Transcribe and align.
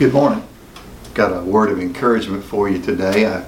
Good 0.00 0.14
morning. 0.14 0.42
Got 1.12 1.36
a 1.36 1.44
word 1.44 1.70
of 1.70 1.78
encouragement 1.78 2.42
for 2.42 2.70
you 2.70 2.80
today. 2.80 3.26
I, 3.26 3.44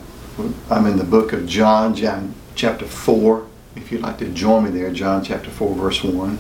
I'm 0.68 0.84
in 0.84 0.98
the 0.98 1.02
book 1.02 1.32
of 1.32 1.46
John, 1.46 1.94
John, 1.94 2.34
chapter 2.56 2.84
4. 2.84 3.46
If 3.74 3.90
you'd 3.90 4.02
like 4.02 4.18
to 4.18 4.28
join 4.28 4.64
me 4.64 4.70
there, 4.70 4.92
John 4.92 5.24
chapter 5.24 5.48
4, 5.48 5.74
verse 5.74 6.04
1. 6.04 6.38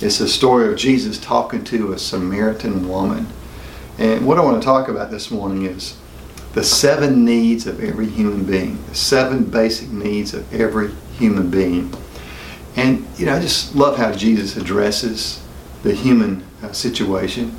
It's 0.00 0.16
the 0.16 0.26
story 0.26 0.72
of 0.72 0.78
Jesus 0.78 1.18
talking 1.18 1.64
to 1.64 1.92
a 1.92 1.98
Samaritan 1.98 2.88
woman. 2.88 3.26
And 3.98 4.26
what 4.26 4.38
I 4.38 4.40
want 4.40 4.62
to 4.62 4.64
talk 4.64 4.88
about 4.88 5.10
this 5.10 5.30
morning 5.30 5.66
is 5.66 5.98
the 6.54 6.64
seven 6.64 7.22
needs 7.22 7.66
of 7.66 7.84
every 7.84 8.06
human 8.06 8.44
being, 8.44 8.82
the 8.86 8.94
seven 8.94 9.44
basic 9.44 9.90
needs 9.90 10.32
of 10.32 10.50
every 10.50 10.92
human 11.18 11.50
being. 11.50 11.92
And, 12.74 13.06
you 13.18 13.26
know, 13.26 13.36
I 13.36 13.40
just 13.40 13.74
love 13.74 13.98
how 13.98 14.12
Jesus 14.12 14.56
addresses 14.56 15.44
the 15.82 15.94
human 15.94 16.42
uh, 16.62 16.72
situation. 16.72 17.54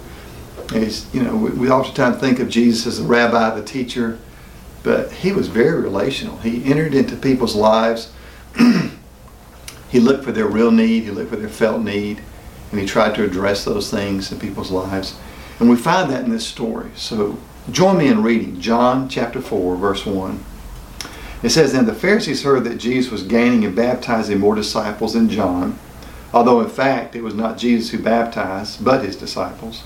He's, 0.71 1.13
you 1.13 1.23
know, 1.23 1.36
we, 1.36 1.52
we 1.52 1.70
oftentimes 1.70 2.19
think 2.19 2.39
of 2.39 2.50
Jesus 2.50 2.86
as 2.86 3.00
the 3.00 3.05
rabbi, 3.05 3.55
the 3.55 3.64
teacher, 3.64 4.19
but 4.83 5.11
he 5.11 5.32
was 5.32 5.47
very 5.47 5.82
relational. 5.82 6.37
He 6.37 6.65
entered 6.65 6.93
into 6.93 7.15
people's 7.15 7.55
lives. 7.55 8.11
he 9.89 10.00
looked 10.00 10.23
for 10.23 10.32
their 10.32 10.47
real 10.47 10.71
need, 10.71 11.04
he 11.04 11.11
looked 11.11 11.29
for 11.29 11.37
their 11.37 11.50
felt 11.50 11.82
need, 11.82 12.21
and 12.71 12.79
he 12.79 12.86
tried 12.86 13.15
to 13.15 13.23
address 13.23 13.64
those 13.64 13.89
things 13.89 14.32
in 14.32 14.39
people's 14.39 14.71
lives. 14.71 15.18
And 15.59 15.69
we 15.69 15.75
find 15.75 16.11
that 16.11 16.25
in 16.25 16.32
this 16.32 16.45
story. 16.45 16.92
So 16.95 17.37
join 17.71 17.97
me 17.97 18.07
in 18.07 18.21
reading 18.21 18.59
John 18.59 19.09
chapter 19.09 19.42
4, 19.42 19.75
verse 19.78 20.06
1. 20.06 20.43
It 21.43 21.50
says, 21.50 21.71
Then 21.71 21.86
the 21.86 21.93
Pharisees 21.93 22.43
heard 22.43 22.64
that 22.65 22.78
Jesus 22.78 23.11
was 23.11 23.23
gaining 23.23 23.64
and 23.64 23.75
baptizing 23.75 24.39
more 24.39 24.56
disciples 24.56 25.14
than 25.14 25.29
John, 25.29 25.79
although 26.34 26.61
in 26.61 26.70
fact 26.70 27.15
it 27.15 27.23
was 27.23 27.36
not 27.36 27.57
Jesus 27.57 27.92
who 27.92 28.00
baptized, 28.00 28.84
but 28.84 29.04
his 29.04 29.15
disciples. 29.15 29.84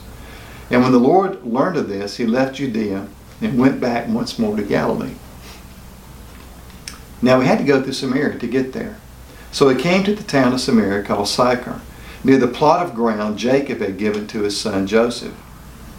And 0.71 0.81
when 0.81 0.93
the 0.93 0.99
Lord 0.99 1.43
learned 1.45 1.77
of 1.77 1.89
this, 1.89 2.17
he 2.17 2.25
left 2.25 2.55
Judea 2.55 3.07
and 3.41 3.59
went 3.59 3.81
back 3.81 4.07
once 4.07 4.40
more 4.40 4.55
to 4.55 4.63
Galilee. 4.63 5.15
Now 7.21 7.40
he 7.41 7.48
had 7.48 7.59
to 7.59 7.65
go 7.65 7.84
through 7.84 7.93
Samaria 7.93 8.40
to 8.40 8.48
get 8.48 8.73
there. 8.73 8.98
So 9.51 9.68
he 9.68 9.82
came 9.82 10.04
to 10.05 10.15
the 10.15 10.23
town 10.23 10.54
of 10.54 10.62
Samaria 10.62 11.04
called 11.04 11.27
Sychar, 11.27 11.82
near 12.23 12.37
the 12.37 12.48
plot 12.48 12.85
of 12.85 12.95
ground 12.95 13.37
Jacob 13.37 13.79
had 13.79 13.98
given 13.98 14.27
to 14.27 14.43
his 14.43 14.60
son 14.60 14.87
Joseph. 14.87 15.35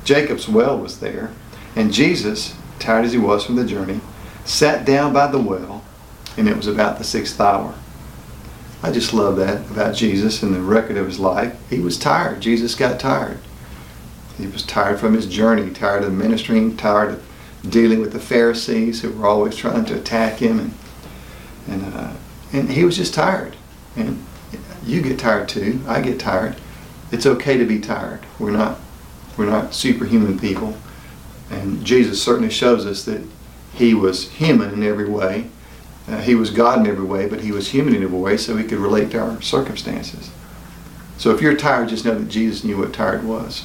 Jacob's 0.04 0.48
well 0.48 0.78
was 0.78 1.00
there, 1.00 1.30
and 1.76 1.92
Jesus, 1.92 2.56
tired 2.78 3.04
as 3.04 3.12
he 3.12 3.18
was 3.18 3.44
from 3.44 3.56
the 3.56 3.66
journey, 3.66 4.00
sat 4.44 4.84
down 4.84 5.12
by 5.12 5.26
the 5.26 5.38
well, 5.38 5.84
and 6.36 6.48
it 6.48 6.56
was 6.56 6.66
about 6.66 6.98
the 6.98 7.04
sixth 7.04 7.38
hour. 7.40 7.74
I 8.82 8.90
just 8.90 9.14
love 9.14 9.36
that 9.36 9.70
about 9.70 9.94
Jesus 9.94 10.42
and 10.42 10.54
the 10.54 10.60
record 10.60 10.96
of 10.96 11.06
his 11.06 11.20
life. 11.20 11.56
He 11.70 11.78
was 11.78 11.98
tired. 11.98 12.40
Jesus 12.40 12.74
got 12.74 12.98
tired. 12.98 13.38
He 14.38 14.46
was 14.46 14.62
tired 14.62 14.98
from 14.98 15.14
his 15.14 15.26
journey, 15.26 15.70
tired 15.70 16.04
of 16.04 16.12
ministering, 16.12 16.76
tired 16.76 17.14
of 17.14 17.22
dealing 17.68 18.00
with 18.00 18.12
the 18.12 18.20
Pharisees 18.20 19.02
who 19.02 19.12
were 19.12 19.26
always 19.26 19.56
trying 19.56 19.84
to 19.86 19.96
attack 19.96 20.38
him, 20.38 20.58
and 20.58 20.74
and 21.68 21.94
uh, 21.94 22.12
and 22.52 22.70
he 22.70 22.84
was 22.84 22.96
just 22.96 23.14
tired. 23.14 23.56
And 23.96 24.24
you 24.84 25.02
get 25.02 25.18
tired 25.18 25.48
too. 25.48 25.80
I 25.86 26.00
get 26.00 26.18
tired. 26.18 26.56
It's 27.10 27.26
okay 27.26 27.56
to 27.56 27.64
be 27.64 27.78
tired. 27.78 28.20
We're 28.38 28.50
not 28.50 28.80
we're 29.36 29.46
not 29.46 29.74
superhuman 29.74 30.38
people, 30.38 30.76
and 31.50 31.84
Jesus 31.84 32.22
certainly 32.22 32.50
shows 32.50 32.86
us 32.86 33.04
that 33.04 33.22
he 33.74 33.94
was 33.94 34.30
human 34.30 34.72
in 34.72 34.82
every 34.82 35.08
way. 35.08 35.46
Uh, 36.08 36.20
he 36.20 36.34
was 36.34 36.50
God 36.50 36.80
in 36.80 36.86
every 36.86 37.04
way, 37.04 37.28
but 37.28 37.40
he 37.40 37.52
was 37.52 37.68
human 37.68 37.94
in 37.94 38.02
every 38.02 38.18
way, 38.18 38.36
so 38.36 38.56
he 38.56 38.64
could 38.64 38.78
relate 38.78 39.10
to 39.12 39.20
our 39.20 39.40
circumstances. 39.40 40.30
So 41.16 41.30
if 41.30 41.40
you're 41.40 41.56
tired, 41.56 41.88
just 41.88 42.04
know 42.04 42.18
that 42.18 42.28
Jesus 42.28 42.64
knew 42.64 42.78
what 42.78 42.92
tired 42.92 43.24
was. 43.24 43.64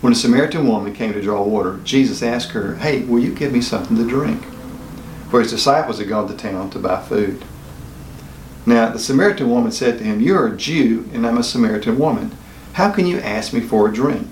When 0.00 0.12
a 0.12 0.16
Samaritan 0.16 0.66
woman 0.66 0.92
came 0.92 1.14
to 1.14 1.22
draw 1.22 1.42
water, 1.42 1.80
Jesus 1.82 2.22
asked 2.22 2.50
her, 2.50 2.76
Hey, 2.76 3.02
will 3.02 3.18
you 3.18 3.34
give 3.34 3.52
me 3.52 3.62
something 3.62 3.96
to 3.96 4.06
drink? 4.06 4.44
For 5.30 5.40
his 5.40 5.50
disciples 5.50 5.98
had 5.98 6.08
gone 6.08 6.28
to 6.28 6.36
town 6.36 6.70
to 6.70 6.78
buy 6.78 7.02
food. 7.02 7.44
Now 8.66 8.90
the 8.90 8.98
Samaritan 8.98 9.48
woman 9.48 9.72
said 9.72 9.98
to 9.98 10.04
him, 10.04 10.20
You 10.20 10.36
are 10.36 10.48
a 10.48 10.56
Jew, 10.56 11.08
and 11.12 11.26
I'm 11.26 11.38
a 11.38 11.42
Samaritan 11.42 11.98
woman. 11.98 12.36
How 12.74 12.92
can 12.92 13.06
you 13.06 13.18
ask 13.20 13.52
me 13.52 13.60
for 13.60 13.88
a 13.88 13.92
drink? 13.92 14.28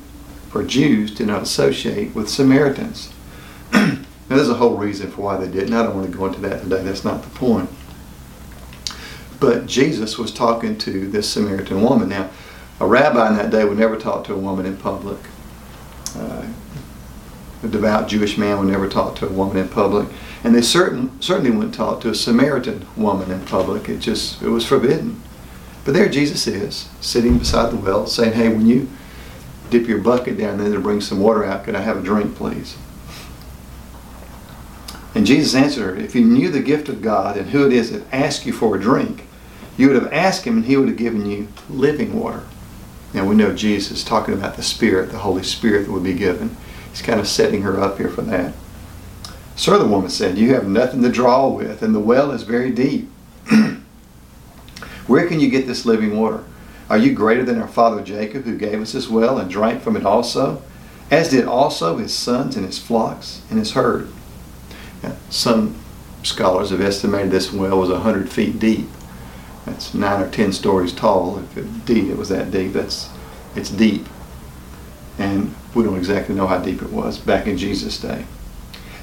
For 0.50 0.62
Jews 0.62 1.12
did 1.12 1.28
not 1.28 1.42
associate 1.42 2.14
with 2.14 2.28
Samaritans. 2.28 3.12
now 3.72 3.96
there's 4.28 4.50
a 4.50 4.54
whole 4.54 4.76
reason 4.76 5.10
for 5.10 5.22
why 5.22 5.36
they 5.38 5.50
didn't. 5.50 5.72
I 5.72 5.82
don't 5.82 5.96
want 5.96 6.10
to 6.10 6.16
go 6.16 6.26
into 6.26 6.40
that 6.40 6.62
today. 6.62 6.82
That's 6.82 7.04
not 7.04 7.22
the 7.22 7.30
point. 7.30 7.70
But 9.40 9.66
Jesus 9.66 10.18
was 10.18 10.32
talking 10.32 10.76
to 10.78 11.08
this 11.08 11.28
Samaritan 11.28 11.82
woman. 11.82 12.08
Now, 12.10 12.30
a 12.80 12.86
rabbi 12.86 13.28
in 13.28 13.36
that 13.36 13.50
day 13.50 13.64
would 13.64 13.78
never 13.78 13.96
talk 13.96 14.24
to 14.24 14.34
a 14.34 14.38
woman 14.38 14.66
in 14.66 14.76
public. 14.76 15.18
Uh, 16.16 16.46
a 17.62 17.68
devout 17.68 18.08
Jewish 18.08 18.36
man 18.36 18.58
would 18.58 18.68
never 18.68 18.88
talk 18.88 19.16
to 19.16 19.26
a 19.26 19.32
woman 19.32 19.56
in 19.56 19.68
public, 19.68 20.08
and 20.44 20.54
they 20.54 20.60
certain, 20.60 21.20
certainly 21.20 21.50
wouldn't 21.50 21.74
talk 21.74 22.00
to 22.02 22.10
a 22.10 22.14
Samaritan 22.14 22.86
woman 22.96 23.30
in 23.30 23.40
public. 23.46 23.88
It 23.88 23.98
just 23.98 24.42
it 24.42 24.50
was 24.50 24.66
forbidden. 24.66 25.20
But 25.84 25.94
there 25.94 26.08
Jesus 26.08 26.46
is, 26.46 26.88
sitting 27.00 27.38
beside 27.38 27.72
the 27.72 27.76
well, 27.76 28.06
saying, 28.06 28.34
"Hey, 28.34 28.48
when 28.48 28.66
you 28.66 28.88
dip 29.70 29.88
your 29.88 29.98
bucket 29.98 30.38
down 30.38 30.58
there 30.58 30.72
to 30.72 30.80
bring 30.80 31.00
some 31.00 31.20
water 31.20 31.44
out, 31.44 31.64
could 31.64 31.74
I 31.74 31.80
have 31.80 31.98
a 31.98 32.02
drink, 32.02 32.36
please?" 32.36 32.76
And 35.14 35.26
Jesus 35.26 35.54
answered 35.54 35.82
her, 35.82 35.96
"If 35.96 36.14
you 36.14 36.24
knew 36.24 36.50
the 36.50 36.60
gift 36.60 36.88
of 36.88 37.00
God 37.00 37.36
and 37.36 37.50
who 37.50 37.66
it 37.66 37.72
is 37.72 37.90
that 37.92 38.02
asks 38.12 38.44
you 38.44 38.52
for 38.52 38.76
a 38.76 38.80
drink, 38.80 39.26
you 39.76 39.88
would 39.88 40.00
have 40.00 40.12
asked 40.12 40.44
him, 40.44 40.58
and 40.58 40.66
he 40.66 40.76
would 40.76 40.88
have 40.88 40.98
given 40.98 41.24
you 41.24 41.48
living 41.70 42.18
water." 42.18 42.42
Now 43.14 43.24
we 43.24 43.36
know 43.36 43.54
Jesus 43.54 44.02
talking 44.02 44.34
about 44.34 44.56
the 44.56 44.62
Spirit, 44.62 45.12
the 45.12 45.18
Holy 45.18 45.44
Spirit 45.44 45.86
that 45.86 45.92
would 45.92 46.02
be 46.02 46.14
given. 46.14 46.56
He's 46.90 47.00
kind 47.00 47.20
of 47.20 47.28
setting 47.28 47.62
her 47.62 47.80
up 47.80 47.96
here 47.98 48.10
for 48.10 48.22
that. 48.22 48.54
Sir, 49.56 49.78
the 49.78 49.86
woman 49.86 50.10
said, 50.10 50.36
You 50.36 50.54
have 50.54 50.66
nothing 50.66 51.00
to 51.02 51.08
draw 51.08 51.48
with, 51.48 51.82
and 51.82 51.94
the 51.94 52.00
well 52.00 52.32
is 52.32 52.42
very 52.42 52.70
deep. 52.70 53.08
Where 55.06 55.28
can 55.28 55.38
you 55.38 55.48
get 55.48 55.66
this 55.66 55.86
living 55.86 56.18
water? 56.18 56.44
Are 56.90 56.98
you 56.98 57.14
greater 57.14 57.44
than 57.44 57.60
our 57.60 57.68
father 57.68 58.02
Jacob, 58.02 58.44
who 58.44 58.58
gave 58.58 58.80
us 58.80 58.92
this 58.92 59.08
well 59.08 59.38
and 59.38 59.48
drank 59.50 59.82
from 59.82 59.96
it 59.96 60.04
also, 60.04 60.62
as 61.10 61.30
did 61.30 61.46
also 61.46 61.98
his 61.98 62.12
sons 62.12 62.56
and 62.56 62.66
his 62.66 62.78
flocks 62.78 63.42
and 63.48 63.58
his 63.58 63.72
herd? 63.72 64.08
Now, 65.02 65.16
some 65.30 65.76
scholars 66.24 66.70
have 66.70 66.80
estimated 66.80 67.30
this 67.30 67.52
well 67.52 67.78
was 67.78 67.90
100 67.90 68.28
feet 68.28 68.58
deep. 68.58 68.88
That's 69.66 69.94
nine 69.94 70.20
or 70.22 70.30
ten 70.30 70.52
stories 70.52 70.92
tall. 70.92 71.38
If 71.38 71.56
it 71.56 71.86
deep, 71.86 72.10
it 72.10 72.18
was 72.18 72.28
that 72.28 72.50
deep. 72.50 72.74
That's 72.74 73.08
it's 73.56 73.70
deep, 73.70 74.06
and 75.18 75.54
we 75.74 75.84
don't 75.84 75.96
exactly 75.96 76.34
know 76.34 76.46
how 76.46 76.58
deep 76.58 76.82
it 76.82 76.92
was 76.92 77.18
back 77.18 77.46
in 77.46 77.56
Jesus' 77.56 77.98
day. 77.98 78.26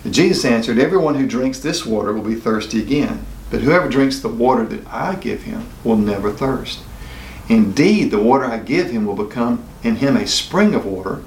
Jesus 0.10 0.46
answered, 0.46 0.80
"Everyone 0.80 1.16
who 1.16 1.28
drinks 1.28 1.60
this 1.60 1.86
water 1.86 2.14
will 2.14 2.24
be 2.24 2.36
thirsty 2.36 2.80
again, 2.80 3.26
but 3.50 3.62
whoever 3.62 3.88
drinks 3.88 4.20
the 4.20 4.30
water 4.30 4.66
that 4.66 4.86
I 4.92 5.16
give 5.16 5.44
him 5.44 5.66
will 5.84 5.98
never 5.98 6.32
thirst. 6.32 6.80
Indeed, 7.50 8.12
the 8.12 8.22
water 8.22 8.46
I 8.46 8.58
give 8.58 8.92
him 8.92 9.06
will 9.06 9.16
become 9.16 9.64
in 9.84 9.98
him 9.98 10.16
a 10.16 10.28
spring 10.28 10.74
of 10.74 10.86
water, 10.86 11.22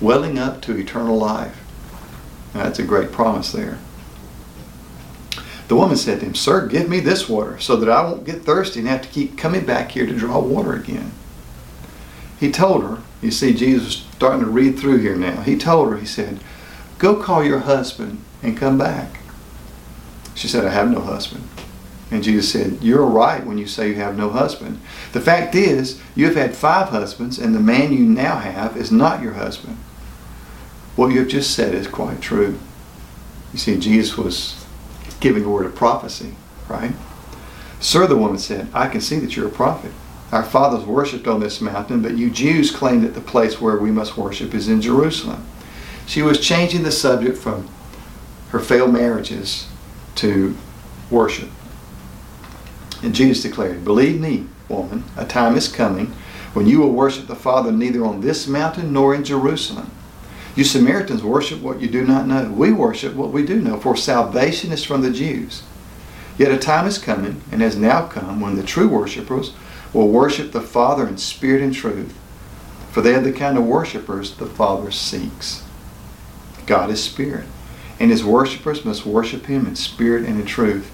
welling 0.00 0.38
up 0.38 0.60
to 0.62 0.76
eternal 0.76 1.16
life." 1.16 1.56
Now, 2.54 2.64
that's 2.64 2.78
a 2.78 2.84
great 2.84 3.12
promise 3.12 3.52
there. 3.52 3.78
The 5.70 5.76
woman 5.76 5.96
said 5.96 6.18
to 6.18 6.26
him, 6.26 6.34
Sir, 6.34 6.66
give 6.66 6.88
me 6.88 6.98
this 6.98 7.28
water 7.28 7.56
so 7.60 7.76
that 7.76 7.88
I 7.88 8.02
won't 8.02 8.24
get 8.24 8.42
thirsty 8.42 8.80
and 8.80 8.88
have 8.88 9.02
to 9.02 9.08
keep 9.08 9.38
coming 9.38 9.64
back 9.64 9.92
here 9.92 10.04
to 10.04 10.12
draw 10.12 10.40
water 10.40 10.74
again. 10.74 11.12
He 12.40 12.50
told 12.50 12.82
her, 12.82 12.98
you 13.22 13.30
see, 13.30 13.54
Jesus 13.54 14.04
starting 14.16 14.40
to 14.40 14.50
read 14.50 14.76
through 14.76 14.98
here 14.98 15.14
now. 15.14 15.42
He 15.42 15.56
told 15.56 15.92
her, 15.92 15.96
he 15.96 16.06
said, 16.06 16.40
Go 16.98 17.22
call 17.22 17.44
your 17.44 17.60
husband 17.60 18.20
and 18.42 18.56
come 18.56 18.78
back. 18.78 19.20
She 20.34 20.48
said, 20.48 20.66
I 20.66 20.70
have 20.70 20.90
no 20.90 21.02
husband. 21.02 21.48
And 22.10 22.24
Jesus 22.24 22.50
said, 22.50 22.82
You're 22.82 23.06
right 23.06 23.46
when 23.46 23.56
you 23.56 23.68
say 23.68 23.90
you 23.90 23.94
have 23.94 24.18
no 24.18 24.30
husband. 24.30 24.80
The 25.12 25.20
fact 25.20 25.54
is, 25.54 26.02
you 26.16 26.26
have 26.26 26.34
had 26.34 26.56
five 26.56 26.88
husbands, 26.88 27.38
and 27.38 27.54
the 27.54 27.60
man 27.60 27.92
you 27.92 28.00
now 28.00 28.40
have 28.40 28.76
is 28.76 28.90
not 28.90 29.22
your 29.22 29.34
husband. 29.34 29.76
What 30.96 31.12
you 31.12 31.20
have 31.20 31.28
just 31.28 31.54
said 31.54 31.76
is 31.76 31.86
quite 31.86 32.20
true. 32.20 32.58
You 33.52 33.60
see, 33.60 33.78
Jesus 33.78 34.18
was 34.18 34.59
giving 35.20 35.44
a 35.44 35.48
word 35.48 35.66
of 35.66 35.74
prophecy, 35.74 36.34
right? 36.68 36.92
Sir, 37.78 38.06
the 38.06 38.16
woman 38.16 38.38
said, 38.38 38.68
I 38.74 38.88
can 38.88 39.00
see 39.00 39.18
that 39.20 39.36
you're 39.36 39.48
a 39.48 39.50
prophet. 39.50 39.92
Our 40.32 40.44
fathers 40.44 40.84
worshipped 40.84 41.26
on 41.26 41.40
this 41.40 41.60
mountain, 41.60 42.02
but 42.02 42.16
you 42.16 42.30
Jews 42.30 42.70
claim 42.70 43.02
that 43.02 43.14
the 43.14 43.20
place 43.20 43.60
where 43.60 43.78
we 43.78 43.90
must 43.90 44.16
worship 44.16 44.54
is 44.54 44.68
in 44.68 44.80
Jerusalem. 44.80 45.46
She 46.06 46.22
was 46.22 46.40
changing 46.40 46.82
the 46.82 46.92
subject 46.92 47.38
from 47.38 47.68
her 48.50 48.60
failed 48.60 48.92
marriages 48.92 49.68
to 50.16 50.56
worship. 51.10 51.48
And 53.02 53.14
Jesus 53.14 53.42
declared, 53.42 53.84
Believe 53.84 54.20
me, 54.20 54.46
woman, 54.68 55.04
a 55.16 55.24
time 55.24 55.56
is 55.56 55.68
coming 55.68 56.14
when 56.52 56.66
you 56.66 56.80
will 56.80 56.92
worship 56.92 57.26
the 57.26 57.36
Father 57.36 57.72
neither 57.72 58.04
on 58.04 58.20
this 58.20 58.46
mountain 58.46 58.92
nor 58.92 59.14
in 59.14 59.24
Jerusalem. 59.24 59.90
You 60.56 60.64
Samaritans 60.64 61.22
worship 61.22 61.60
what 61.60 61.80
you 61.80 61.88
do 61.88 62.04
not 62.04 62.26
know. 62.26 62.50
We 62.50 62.72
worship 62.72 63.14
what 63.14 63.30
we 63.30 63.44
do 63.44 63.60
know, 63.60 63.78
for 63.78 63.96
salvation 63.96 64.72
is 64.72 64.84
from 64.84 65.02
the 65.02 65.10
Jews. 65.10 65.62
Yet 66.38 66.52
a 66.52 66.58
time 66.58 66.86
is 66.86 66.98
coming, 66.98 67.42
and 67.52 67.60
has 67.60 67.76
now 67.76 68.06
come, 68.06 68.40
when 68.40 68.56
the 68.56 68.62
true 68.62 68.88
worshippers 68.88 69.52
will 69.92 70.08
worship 70.08 70.52
the 70.52 70.60
Father 70.60 71.06
in 71.06 71.18
spirit 71.18 71.62
and 71.62 71.74
truth. 71.74 72.16
for 72.90 73.00
they 73.00 73.14
are 73.14 73.20
the 73.20 73.32
kind 73.32 73.56
of 73.56 73.64
worshipers 73.64 74.36
the 74.36 74.46
Father 74.46 74.90
seeks. 74.90 75.62
God 76.66 76.90
is 76.90 77.02
spirit, 77.02 77.46
and 77.98 78.10
his 78.10 78.24
worshipers 78.24 78.84
must 78.84 79.06
worship 79.06 79.46
him 79.46 79.66
in 79.66 79.76
spirit 79.76 80.24
and 80.24 80.40
in 80.40 80.46
truth. 80.46 80.90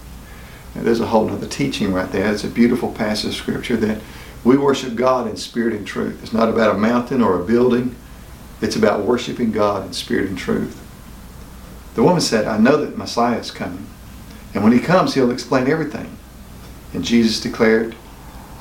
Now, 0.74 0.82
there's 0.82 1.00
a 1.00 1.06
whole 1.06 1.30
other 1.30 1.46
teaching 1.46 1.92
right 1.92 2.10
there. 2.12 2.30
It's 2.32 2.44
a 2.44 2.48
beautiful 2.48 2.92
passage 2.92 3.30
of 3.30 3.34
scripture 3.34 3.76
that 3.78 4.02
we 4.44 4.58
worship 4.58 4.94
God 4.94 5.26
in 5.26 5.36
spirit 5.36 5.72
and 5.74 5.86
truth. 5.86 6.22
It's 6.22 6.32
not 6.32 6.50
about 6.50 6.74
a 6.74 6.78
mountain 6.78 7.22
or 7.22 7.40
a 7.40 7.44
building. 7.44 7.96
It's 8.60 8.76
about 8.76 9.04
worshiping 9.04 9.52
God 9.52 9.86
in 9.86 9.92
spirit 9.92 10.28
and 10.28 10.38
truth. 10.38 10.82
The 11.94 12.02
woman 12.02 12.20
said, 12.20 12.46
I 12.46 12.58
know 12.58 12.76
that 12.78 12.98
Messiah 12.98 13.38
is 13.38 13.50
coming. 13.50 13.86
And 14.54 14.62
when 14.62 14.72
he 14.72 14.80
comes, 14.80 15.14
he'll 15.14 15.30
explain 15.30 15.66
everything. 15.66 16.16
And 16.92 17.04
Jesus 17.04 17.40
declared, 17.40 17.94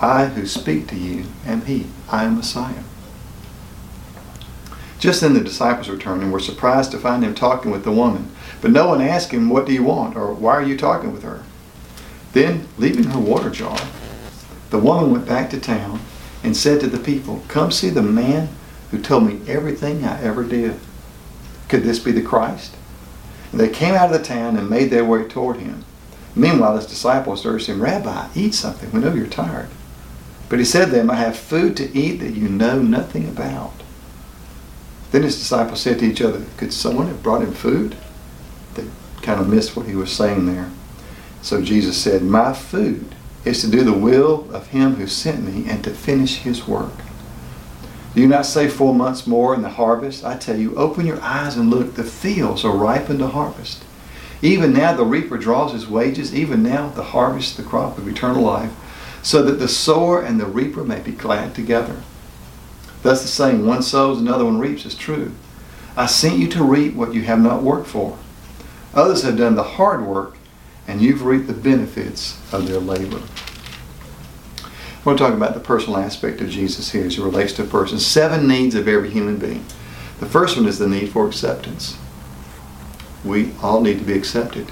I 0.02 0.26
who 0.26 0.46
speak 0.46 0.88
to 0.88 0.96
you 0.96 1.26
am 1.46 1.66
he. 1.66 1.88
I 2.10 2.26
am 2.26 2.36
Messiah. 2.36 2.84
Just 5.00 5.22
then 5.22 5.34
the 5.34 5.42
disciples 5.42 5.90
returned 5.90 6.24
and 6.24 6.32
were 6.32 6.40
surprised 6.40 6.92
to 6.92 6.98
find 6.98 7.24
him 7.24 7.36
talking 7.36 7.72
with 7.72 7.84
the 7.84 7.92
woman. 7.92 8.32
But 8.62 8.72
no 8.72 8.88
one 8.88 9.02
asked 9.02 9.32
him, 9.32 9.50
What 9.50 9.66
do 9.66 9.74
you 9.74 9.84
want? 9.84 10.16
or 10.16 10.34
Why 10.34 10.54
are 10.54 10.64
you 10.64 10.78
talking 10.78 11.14
with 11.14 11.24
her? 11.24 11.44
Then, 12.34 12.68
leaving 12.78 13.06
her 13.06 13.20
water 13.20 13.50
jar, 13.50 13.78
the 14.70 14.80
woman 14.80 15.12
went 15.12 15.28
back 15.28 15.50
to 15.52 15.60
town 15.60 16.02
and 16.44 16.58
said 16.58 16.82
to 16.82 16.88
the 16.88 17.00
people, 17.00 17.44
Come 17.48 17.72
see 17.72 17.90
the 17.90 18.02
man 18.02 18.50
who 18.96 19.02
told 19.02 19.26
me 19.26 19.42
everything 19.48 20.06
I 20.06 20.22
ever 20.22 20.44
did. 20.44 20.80
Could 21.68 21.84
this 21.84 22.00
be 22.00 22.12
the 22.12 22.22
Christ? 22.22 22.76
And 23.52 23.60
they 23.60 23.68
came 23.68 23.94
out 23.94 24.14
of 24.14 24.18
the 24.18 24.26
town 24.26 24.58
and 24.58 24.70
made 24.70 24.90
their 24.90 25.06
way 25.06 25.24
toward 25.26 25.58
him. 25.58 25.84
Meanwhile, 26.36 26.78
his 26.78 26.86
disciples 26.86 27.46
urged 27.46 27.68
him, 27.68 27.82
Rabbi, 27.82 28.30
eat 28.36 28.54
something. 28.54 28.92
We 28.92 29.00
know 29.00 29.14
you're 29.14 29.28
tired. 29.28 29.70
But 30.48 30.60
he 30.60 30.66
said 30.66 30.86
to 30.86 30.92
them, 30.92 31.10
I 31.10 31.16
have 31.16 31.38
food 31.38 31.76
to 31.78 31.98
eat 31.98 32.18
that 32.18 32.36
you 32.36 32.48
know 32.48 32.82
nothing 32.82 33.28
about. 33.28 33.74
Then 35.12 35.24
his 35.24 35.38
disciples 35.38 35.82
said 35.82 36.00
to 36.00 36.06
each 36.06 36.22
other, 36.22 36.46
Could 36.58 36.74
someone 36.74 37.08
have 37.08 37.24
brought 37.24 37.42
him 37.42 37.54
food? 37.54 37.96
They 38.76 38.86
kind 39.22 39.40
of 39.40 39.50
missed 39.50 39.76
what 39.76 39.88
he 39.88 39.96
was 39.96 40.12
saying 40.12 40.46
there. 40.46 40.70
So 41.42 41.62
Jesus 41.62 41.98
said, 41.98 42.22
My 42.22 42.54
food 42.54 43.16
is 43.44 43.62
to 43.62 43.70
do 43.70 43.84
the 43.84 43.94
will 43.94 44.54
of 44.54 44.68
him 44.68 44.96
who 44.96 45.08
sent 45.08 45.44
me 45.44 45.70
and 45.70 45.84
to 45.84 45.92
finish 45.92 46.38
his 46.38 46.68
work. 46.68 46.94
Do 48.16 48.22
you 48.22 48.28
not 48.30 48.46
say 48.46 48.70
four 48.70 48.96
months 48.96 49.28
more 49.28 49.54
in 49.54 49.62
the 49.62 49.68
harvest? 49.68 50.24
I 50.24 50.38
tell 50.38 50.58
you, 50.58 50.74
open 50.78 51.06
your 51.06 51.22
eyes 51.22 51.58
and 51.58 51.70
look. 51.70 51.96
The 51.96 52.04
fields 52.06 52.64
are 52.64 52.72
ripened 52.72 53.20
to 53.20 53.28
harvest. 53.28 53.84
Even 54.42 54.72
now 54.72 54.96
the 54.96 55.04
reaper 55.04 55.38
draws 55.38 55.74
his 55.74 55.86
wages. 55.86 56.34
Even 56.34 56.64
now 56.64 56.88
the 56.88 57.04
harvest, 57.04 57.58
the 57.58 57.64
crop 57.64 57.98
of 57.98 58.08
eternal 58.08 58.42
life, 58.42 58.72
so 59.22 59.42
that 59.44 59.60
the 59.60 59.68
sower 59.68 60.22
and 60.22 60.40
the 60.40 60.46
reaper 60.46 60.86
may 60.86 61.02
be 61.02 61.12
glad 61.12 61.54
together. 61.54 61.98
Thus 63.02 63.22
the 63.22 63.28
saying, 63.28 63.66
one 63.66 63.84
sows, 63.84 64.22
another 64.22 64.46
one 64.46 64.60
reaps, 64.60 64.86
is 64.86 64.96
true. 64.96 65.34
I 65.98 66.06
sent 66.06 66.40
you 66.40 66.48
to 66.52 66.64
reap 66.64 66.94
what 66.94 67.14
you 67.14 67.24
have 67.24 67.42
not 67.42 67.64
worked 67.64 67.88
for. 67.88 68.18
Others 68.94 69.24
have 69.24 69.38
done 69.38 69.56
the 69.56 69.64
hard 69.64 70.06
work, 70.06 70.38
and 70.88 71.02
you've 71.02 71.26
reaped 71.26 71.48
the 71.48 71.54
benefits 71.54 72.40
of 72.54 72.66
their 72.66 72.80
labor. 72.80 73.22
To 75.06 75.16
talk 75.16 75.34
about 75.36 75.54
the 75.54 75.60
personal 75.60 76.00
aspect 76.00 76.42
of 76.42 76.50
Jesus 76.50 76.92
here 76.92 77.06
as 77.06 77.20
it 77.20 77.22
relates 77.22 77.54
to 77.54 77.64
a 77.64 77.68
person. 77.68 78.00
Seven 78.00 78.48
needs 78.48 78.74
of 78.74 78.88
every 78.88 79.12
human 79.12 79.38
being. 79.38 79.64
The 80.20 80.26
first 80.26 80.58
one 80.58 80.66
is 80.66 80.80
the 80.80 80.90
need 80.90 81.10
for 81.10 81.28
acceptance. 81.28 81.98
We 83.24 83.52
all 83.62 83.82
need 83.82 84.00
to 84.00 84.04
be 84.04 84.14
accepted. 84.14 84.72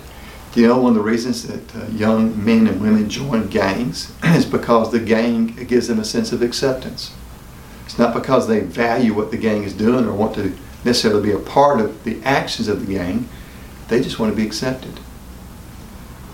Do 0.51 0.59
you 0.59 0.67
know 0.67 0.79
one 0.79 0.89
of 0.89 0.95
the 0.95 1.01
reasons 1.01 1.47
that 1.47 1.75
uh, 1.75 1.85
young 1.91 2.43
men 2.43 2.65
and 2.65 2.81
women 2.81 3.09
join 3.09 3.47
gangs 3.47 4.11
is 4.23 4.45
because 4.45 4.91
the 4.91 4.99
gang 4.99 5.53
gives 5.67 5.87
them 5.87 5.99
a 5.99 6.03
sense 6.03 6.33
of 6.33 6.41
acceptance. 6.41 7.13
It's 7.85 7.99
not 7.99 8.15
because 8.15 8.47
they 8.47 8.61
value 8.61 9.13
what 9.13 9.29
the 9.29 9.37
gang 9.37 9.63
is 9.63 9.73
doing 9.73 10.03
or 10.03 10.13
want 10.13 10.33
to 10.35 10.57
necessarily 10.83 11.21
be 11.21 11.31
a 11.31 11.39
part 11.39 11.79
of 11.79 12.03
the 12.03 12.21
actions 12.23 12.67
of 12.67 12.85
the 12.85 12.93
gang. 12.95 13.29
They 13.87 14.01
just 14.01 14.17
want 14.17 14.33
to 14.33 14.35
be 14.35 14.47
accepted. 14.47 14.99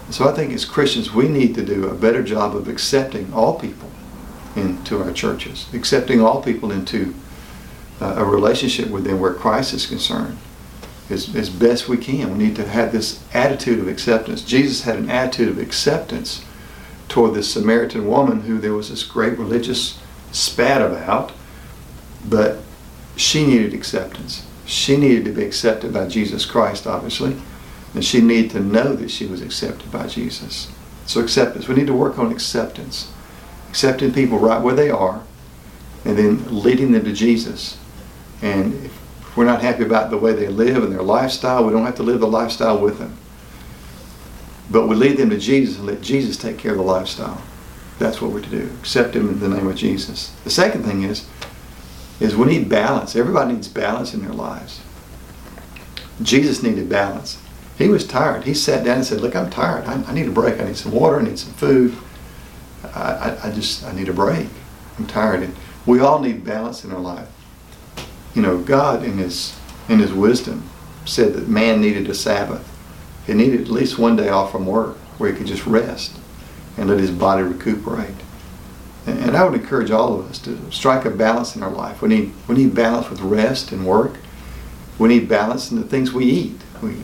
So 0.10 0.28
I 0.28 0.32
think 0.32 0.54
as 0.54 0.66
Christians, 0.66 1.14
we 1.14 1.28
need 1.28 1.54
to 1.56 1.66
do 1.66 1.88
a 1.88 1.94
better 1.94 2.24
job 2.24 2.56
of 2.56 2.70
accepting 2.70 3.32
all 3.34 3.60
people 3.60 3.89
into 4.56 5.02
our 5.02 5.12
churches, 5.12 5.68
accepting 5.74 6.22
all 6.22 6.42
people 6.42 6.72
into 6.72 7.14
uh, 8.02 8.16
a 8.18 8.26
relationship 8.26 8.90
with 8.90 9.04
them 9.04 9.20
where 9.20 9.34
Christ 9.34 9.74
is 9.74 9.86
concerned 9.86 10.38
as, 11.10 11.36
as 11.36 11.50
best 11.50 11.88
we 11.88 11.98
can. 11.98 12.32
We 12.32 12.46
need 12.46 12.56
to 12.56 12.68
have 12.68 12.92
this 12.92 13.24
attitude 13.34 13.80
of 13.80 13.88
acceptance. 13.88 14.44
Jesus 14.44 14.84
had 14.84 14.98
an 14.98 15.10
attitude 15.10 15.50
of 15.50 15.58
acceptance 15.58 16.46
toward 17.08 17.34
this 17.34 17.52
Samaritan 17.52 18.08
woman 18.08 18.42
who 18.42 18.60
there 18.60 18.74
was 18.74 18.90
this 18.90 19.04
great 19.04 19.38
religious 19.38 20.00
spat 20.32 20.82
about, 20.82 21.32
but 22.28 22.60
she 23.16 23.46
needed 23.46 23.74
acceptance. 23.74 24.46
She 24.66 24.98
needed 24.98 25.26
to 25.26 25.32
be 25.32 25.44
accepted 25.44 25.92
by 25.94 26.08
Jesus 26.08 26.46
Christ, 26.46 26.86
obviously. 26.86 27.36
And 27.96 28.06
she 28.06 28.22
needed 28.22 28.52
to 28.52 28.60
know 28.60 28.96
that 28.96 29.10
she 29.10 29.26
was 29.26 29.42
accepted 29.42 29.92
by 29.92 30.06
Jesus. 30.08 30.72
So 31.08 31.20
acceptance. 31.22 31.68
We 31.68 31.74
need 31.74 31.88
to 31.88 31.94
work 31.94 32.20
on 32.20 32.32
acceptance. 32.32 33.12
Accepting 33.70 34.14
people 34.14 34.40
right 34.40 34.62
where 34.62 34.76
they 34.76 34.90
are 34.90 35.24
and 36.06 36.18
then 36.18 36.64
leading 36.64 36.92
them 36.92 37.04
to 37.04 37.14
Jesus. 37.14 37.78
And 38.42 38.74
if 38.86 39.38
we're 39.38 39.46
not 39.46 39.62
happy 39.62 39.84
about 39.84 40.10
the 40.10 40.18
way 40.18 40.34
they 40.34 40.48
live 40.48 40.84
and 40.84 40.92
their 40.92 41.04
lifestyle, 41.04 41.66
we 41.66 41.72
don't 41.72 41.86
have 41.86 41.96
to 41.96 42.04
live 42.04 42.20
the 42.20 42.28
lifestyle 42.28 42.80
with 42.80 43.00
them. 43.00 43.18
But 44.72 44.88
we 44.88 44.96
lead 44.96 45.18
them 45.18 45.30
to 45.32 45.38
Jesus 45.38 45.78
and 45.78 45.88
let 45.88 46.02
Jesus 46.02 46.38
take 46.38 46.58
care 46.58 46.72
of 46.72 46.78
the 46.78 46.84
lifestyle. 46.84 47.42
That's 47.98 48.22
what 48.22 48.32
we're 48.32 48.42
to 48.42 48.50
do. 48.50 48.70
Accept 48.80 49.16
him 49.16 49.30
in 49.30 49.40
the 49.40 49.50
name 49.50 49.68
of 49.68 49.76
Jesus. 49.76 50.34
The 50.44 50.50
second 50.50 50.84
thing 50.84 51.04
is, 51.04 51.28
is 52.20 52.36
we 52.36 52.46
need 52.48 52.70
balance. 52.70 53.16
Everybody 53.16 53.54
needs 53.54 53.68
balance 53.68 54.14
in 54.14 54.22
their 54.22 54.34
lives. 54.34 54.82
Jesus 56.22 56.62
needed 56.62 56.90
balance. 56.90 57.42
He 57.78 57.88
was 57.88 58.06
tired. 58.06 58.44
He 58.44 58.54
sat 58.54 58.84
down 58.84 58.98
and 58.98 59.06
said, 59.06 59.22
Look, 59.22 59.36
I'm 59.36 59.50
tired. 59.50 59.86
I, 59.86 60.04
I 60.04 60.14
need 60.14 60.28
a 60.28 60.32
break. 60.32 60.60
I 60.60 60.66
need 60.66 60.78
some 60.78 60.92
water. 60.92 61.20
I 61.20 61.24
need 61.24 61.40
some 61.40 61.54
food. 61.54 61.96
I, 62.84 63.38
I, 63.44 63.52
just, 63.52 63.84
I 63.84 63.94
need 63.94 64.10
a 64.10 64.14
break. 64.14 64.48
I'm 64.98 65.08
tired. 65.08 65.44
And 65.44 65.56
we 65.86 66.00
all 66.00 66.20
need 66.20 66.44
balance 66.44 66.84
in 66.84 66.92
our 66.92 67.00
life. 67.00 67.28
You 68.34 68.42
know, 68.42 68.60
God 68.60 69.04
in 69.04 69.18
his, 69.18 69.58
in 69.88 70.00
his 70.00 70.14
wisdom 70.14 70.70
said 71.06 71.34
that 71.34 71.48
man 71.48 71.82
needed 71.82 72.10
a 72.10 72.14
Sabbath. 72.14 72.66
He 73.26 73.34
needed 73.34 73.62
at 73.62 73.68
least 73.68 73.98
one 73.98 74.16
day 74.16 74.30
off 74.30 74.52
from 74.52 74.66
work 74.66 74.98
where 75.18 75.32
he 75.32 75.38
could 75.38 75.48
just 75.48 75.66
rest 75.66 76.18
and 76.78 76.90
let 76.90 77.00
his 77.00 77.12
body 77.12 77.44
recuperate. 77.44 78.16
And 79.06 79.36
I 79.36 79.44
would 79.44 79.60
encourage 79.60 79.92
all 79.92 80.20
of 80.20 80.30
us 80.30 80.40
to 80.40 80.72
strike 80.72 81.06
a 81.06 81.10
balance 81.10 81.56
in 81.56 81.64
our 81.64 81.72
life. 81.72 82.02
We 82.02 82.10
need, 82.10 82.34
we 82.48 82.56
need 82.56 82.76
balance 82.76 83.10
with 83.10 83.22
rest 83.22 83.72
and 83.72 83.86
work. 83.86 84.18
We 84.98 85.08
need 85.08 85.28
balance 85.28 85.72
in 85.72 85.82
the 85.82 85.88
things 85.88 86.12
we 86.12 86.26
eat. 86.26 86.62
We, 86.82 86.96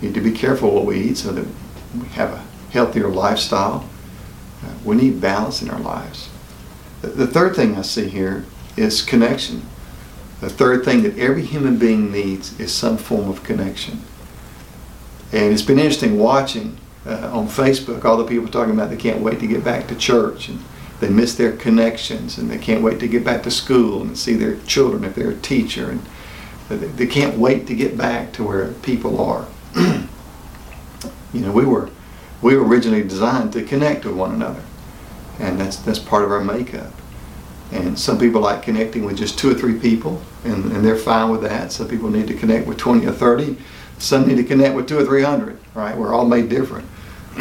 need 0.00 0.14
to 0.14 0.20
be 0.20 0.32
careful 0.32 0.70
what 0.70 0.86
we 0.86 0.98
eat 1.00 1.18
so 1.18 1.32
that 1.32 1.46
we 1.98 2.06
have 2.08 2.32
a 2.32 2.44
healthier 2.70 3.08
lifestyle. 3.08 3.88
Uh, 4.62 4.72
we 4.84 4.96
need 4.96 5.20
balance 5.20 5.62
in 5.62 5.70
our 5.70 5.80
lives. 5.80 6.28
The, 7.02 7.26
third 7.26 7.56
thing 7.56 7.76
I 7.76 7.82
see 7.82 8.08
here 8.08 8.44
is 8.76 9.00
connection. 9.00 9.62
The 10.40 10.50
third 10.50 10.84
thing 10.84 11.02
that 11.02 11.18
every 11.18 11.44
human 11.44 11.78
being 11.78 12.12
needs 12.12 12.58
is 12.60 12.72
some 12.72 12.98
form 12.98 13.28
of 13.28 13.42
connection. 13.42 14.02
And 15.32 15.52
it's 15.52 15.62
been 15.62 15.78
interesting 15.78 16.18
watching 16.18 16.76
uh, 17.06 17.30
on 17.32 17.46
Facebook 17.46 18.04
all 18.04 18.18
the 18.18 18.24
people 18.24 18.48
talking 18.48 18.74
about 18.74 18.90
they 18.90 18.96
can't 18.96 19.20
wait 19.20 19.40
to 19.40 19.46
get 19.46 19.64
back 19.64 19.88
to 19.88 19.94
church 19.96 20.48
and 20.48 20.62
they 21.00 21.08
miss 21.08 21.34
their 21.34 21.52
connections 21.52 22.36
and 22.36 22.50
they 22.50 22.58
can't 22.58 22.82
wait 22.82 23.00
to 23.00 23.08
get 23.08 23.24
back 23.24 23.42
to 23.44 23.50
school 23.50 24.02
and 24.02 24.18
see 24.18 24.34
their 24.34 24.56
children 24.62 25.04
if 25.04 25.14
they're 25.14 25.30
a 25.30 25.36
teacher 25.36 25.90
and 25.90 26.02
they 26.68 27.06
can't 27.06 27.38
wait 27.38 27.66
to 27.66 27.74
get 27.74 27.96
back 27.96 28.32
to 28.34 28.44
where 28.44 28.72
people 28.74 29.20
are. 29.20 29.46
you 31.32 31.40
know, 31.40 31.52
we 31.52 31.64
were 31.64 31.90
we 32.42 32.56
were 32.56 32.66
originally 32.66 33.02
designed 33.02 33.52
to 33.52 33.62
connect 33.62 34.04
with 34.04 34.14
one 34.14 34.32
another, 34.32 34.62
and 35.38 35.60
that's 35.60 35.76
that's 35.76 35.98
part 35.98 36.24
of 36.24 36.32
our 36.32 36.42
makeup. 36.42 36.92
And 37.72 37.98
some 37.98 38.18
people 38.18 38.40
like 38.40 38.62
connecting 38.62 39.04
with 39.04 39.16
just 39.16 39.38
two 39.38 39.50
or 39.50 39.54
three 39.54 39.78
people, 39.78 40.20
and, 40.44 40.72
and 40.72 40.84
they're 40.84 40.96
fine 40.96 41.30
with 41.30 41.42
that. 41.42 41.70
Some 41.70 41.86
people 41.88 42.10
need 42.10 42.26
to 42.26 42.34
connect 42.34 42.66
with 42.66 42.78
20 42.78 43.06
or 43.06 43.12
30. 43.12 43.56
Some 43.98 44.26
need 44.26 44.38
to 44.38 44.44
connect 44.44 44.74
with 44.74 44.88
two 44.88 44.98
or 44.98 45.04
three 45.04 45.22
hundred. 45.22 45.58
Right? 45.74 45.96
We're 45.96 46.12
all 46.12 46.24
made 46.24 46.48
different. 46.48 46.88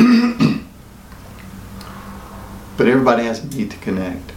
but 2.78 2.88
everybody 2.88 3.24
has 3.24 3.44
a 3.44 3.48
need 3.48 3.72
to 3.72 3.78
connect. 3.78 4.34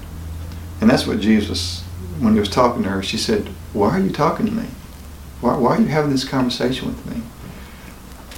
And 0.80 0.88
that's 0.90 1.06
what 1.06 1.20
Jesus, 1.20 1.82
when 2.18 2.32
he 2.34 2.40
was 2.40 2.48
talking 2.48 2.82
to 2.84 2.88
her, 2.88 3.02
she 3.02 3.18
said, 3.18 3.48
Why 3.72 3.90
are 3.90 4.00
you 4.00 4.10
talking 4.10 4.46
to 4.46 4.52
me? 4.52 4.66
Why, 5.40 5.56
why 5.56 5.76
are 5.76 5.80
you 5.80 5.86
having 5.86 6.10
this 6.10 6.24
conversation 6.24 6.88
with 6.88 7.06
me? 7.06 7.22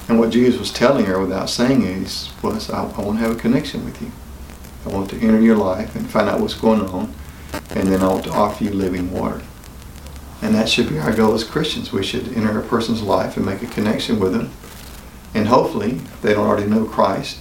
And 0.09 0.19
what 0.19 0.31
Jesus 0.31 0.59
was 0.59 0.73
telling 0.73 1.07
her 1.07 1.19
without 1.19 1.49
saying 1.49 1.83
it 1.83 2.31
was, 2.43 2.71
I, 2.71 2.83
I 2.83 3.01
want 3.01 3.19
to 3.19 3.25
have 3.25 3.37
a 3.37 3.41
connection 3.41 3.85
with 3.85 4.01
you. 4.03 4.11
I 4.85 4.91
want 4.91 5.09
to 5.11 5.19
enter 5.19 5.41
your 5.41 5.57
life 5.57 5.97
and 5.97 6.11
find 6.11 6.29
out 6.29 6.41
what's 6.41 6.55
going 6.55 6.83
on, 6.83 7.15
and 7.71 7.89
then 7.89 8.03
I 8.03 8.09
want 8.09 8.25
to 8.25 8.33
offer 8.33 8.65
you 8.65 8.71
living 8.71 9.11
water. 9.11 9.41
And 10.43 10.55
that 10.55 10.69
should 10.69 10.91
be 10.91 10.99
our 10.99 11.15
goal 11.15 11.33
as 11.33 11.43
Christians. 11.43 11.91
We 11.91 12.03
should 12.03 12.29
enter 12.35 12.61
a 12.61 12.63
person's 12.63 13.01
life 13.01 13.39
and 13.39 13.47
make 13.47 13.63
a 13.63 13.67
connection 13.67 14.21
with 14.21 14.35
them. 14.35 14.51
And 15.33 15.49
hopefully, 15.49 16.01
they 16.21 16.35
don't 16.35 16.47
already 16.47 16.69
know 16.69 16.85
Christ, 16.85 17.41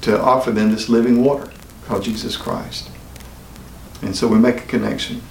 to 0.00 0.20
offer 0.20 0.50
them 0.50 0.72
this 0.72 0.88
living 0.88 1.22
water 1.22 1.52
called 1.86 2.02
Jesus 2.02 2.36
Christ. 2.36 2.90
And 4.02 4.16
so 4.16 4.26
we 4.26 4.38
make 4.38 4.58
a 4.58 4.66
connection. 4.66 5.22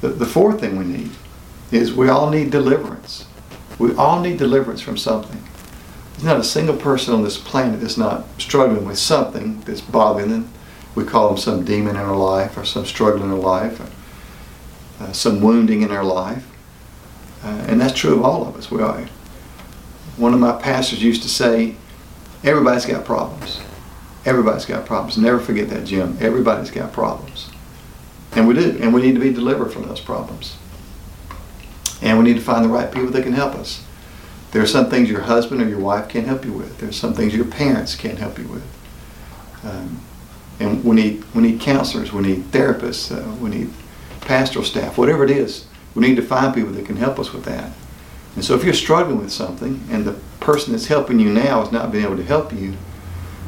The, 0.00 0.08
the 0.08 0.26
fourth 0.26 0.60
thing 0.60 0.78
we 0.78 0.84
need 0.84 1.10
is 1.72 1.92
we 1.92 2.08
all 2.08 2.30
need 2.30 2.50
deliverance. 2.50 3.26
We 3.78 3.94
all 3.94 4.20
need 4.20 4.38
deliverance 4.38 4.80
from 4.80 4.96
something. 4.96 5.42
There's 6.12 6.24
not 6.24 6.38
a 6.38 6.44
single 6.44 6.76
person 6.76 7.12
on 7.12 7.24
this 7.24 7.38
planet 7.38 7.80
that's 7.80 7.96
not 7.96 8.24
struggling 8.38 8.84
with 8.84 8.98
something 8.98 9.60
that's 9.62 9.80
bothering 9.80 10.30
them. 10.30 10.48
We 10.94 11.04
call 11.04 11.28
them 11.28 11.38
some 11.38 11.64
demon 11.64 11.96
in 11.96 12.02
our 12.02 12.16
life 12.16 12.56
or 12.56 12.64
some 12.64 12.86
struggle 12.86 13.24
in 13.24 13.30
our 13.30 13.36
life 13.36 13.80
or 13.80 15.04
uh, 15.04 15.12
some 15.12 15.40
wounding 15.40 15.82
in 15.82 15.90
our 15.90 16.04
life. 16.04 16.46
Uh, 17.42 17.64
and 17.68 17.80
that's 17.80 17.98
true 17.98 18.14
of 18.14 18.24
all 18.24 18.46
of 18.46 18.56
us. 18.56 18.70
We 18.70 18.80
are. 18.80 19.08
One 20.16 20.32
of 20.32 20.40
my 20.40 20.52
pastors 20.52 21.02
used 21.02 21.22
to 21.22 21.28
say, 21.28 21.74
everybody's 22.44 22.86
got 22.86 23.04
problems. 23.04 23.60
Everybody's 24.24 24.64
got 24.64 24.86
problems. 24.86 25.18
Never 25.18 25.40
forget 25.40 25.68
that, 25.70 25.84
Jim. 25.84 26.16
Everybody's 26.20 26.70
got 26.70 26.92
problems. 26.92 27.50
And 28.32 28.46
we 28.46 28.54
do. 28.54 28.78
And 28.80 28.94
we 28.94 29.02
need 29.02 29.14
to 29.14 29.20
be 29.20 29.32
delivered 29.32 29.72
from 29.72 29.82
those 29.88 30.00
problems. 30.00 30.56
And 32.02 32.18
we 32.18 32.24
need 32.24 32.34
to 32.34 32.40
find 32.40 32.64
the 32.64 32.68
right 32.68 32.92
people 32.92 33.10
that 33.10 33.22
can 33.22 33.32
help 33.32 33.54
us. 33.54 33.84
There 34.52 34.62
are 34.62 34.66
some 34.66 34.88
things 34.88 35.10
your 35.10 35.22
husband 35.22 35.60
or 35.60 35.68
your 35.68 35.80
wife 35.80 36.08
can't 36.08 36.26
help 36.26 36.44
you 36.44 36.52
with. 36.52 36.78
There 36.78 36.88
are 36.88 36.92
some 36.92 37.14
things 37.14 37.34
your 37.34 37.44
parents 37.44 37.96
can't 37.96 38.18
help 38.18 38.38
you 38.38 38.46
with. 38.46 38.64
Um, 39.64 40.00
and 40.60 40.84
we 40.84 40.94
need, 40.94 41.24
we 41.34 41.42
need 41.42 41.60
counselors, 41.60 42.12
we 42.12 42.22
need 42.22 42.52
therapists, 42.52 43.10
uh, 43.10 43.34
we 43.36 43.50
need 43.50 43.70
pastoral 44.20 44.64
staff, 44.64 44.96
whatever 44.96 45.24
it 45.24 45.30
is. 45.30 45.66
We 45.94 46.06
need 46.06 46.16
to 46.16 46.22
find 46.22 46.54
people 46.54 46.72
that 46.72 46.86
can 46.86 46.96
help 46.96 47.18
us 47.18 47.32
with 47.32 47.44
that. 47.44 47.72
And 48.34 48.44
so 48.44 48.54
if 48.54 48.64
you're 48.64 48.74
struggling 48.74 49.18
with 49.18 49.32
something 49.32 49.80
and 49.90 50.04
the 50.04 50.14
person 50.40 50.72
that's 50.72 50.86
helping 50.86 51.20
you 51.20 51.32
now 51.32 51.62
is 51.62 51.72
not 51.72 51.92
being 51.92 52.04
able 52.04 52.16
to 52.16 52.24
help 52.24 52.52
you, 52.52 52.74